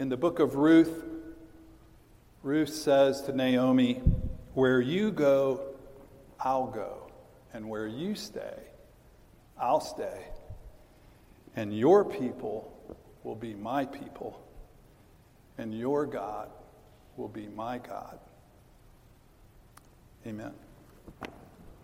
In 0.00 0.08
the 0.08 0.16
book 0.16 0.40
of 0.40 0.56
Ruth, 0.56 1.04
Ruth 2.42 2.70
says 2.70 3.22
to 3.22 3.32
Naomi, 3.32 4.00
Where 4.54 4.80
you 4.80 5.12
go, 5.12 5.60
I'll 6.40 6.66
go. 6.66 6.99
And 7.52 7.68
where 7.68 7.86
you 7.86 8.14
stay, 8.14 8.58
I'll 9.58 9.80
stay. 9.80 10.26
And 11.56 11.76
your 11.76 12.04
people 12.04 12.72
will 13.24 13.34
be 13.34 13.54
my 13.54 13.84
people. 13.84 14.40
And 15.58 15.76
your 15.76 16.06
God 16.06 16.48
will 17.16 17.28
be 17.28 17.48
my 17.48 17.78
God. 17.78 18.18
Amen. 20.26 20.52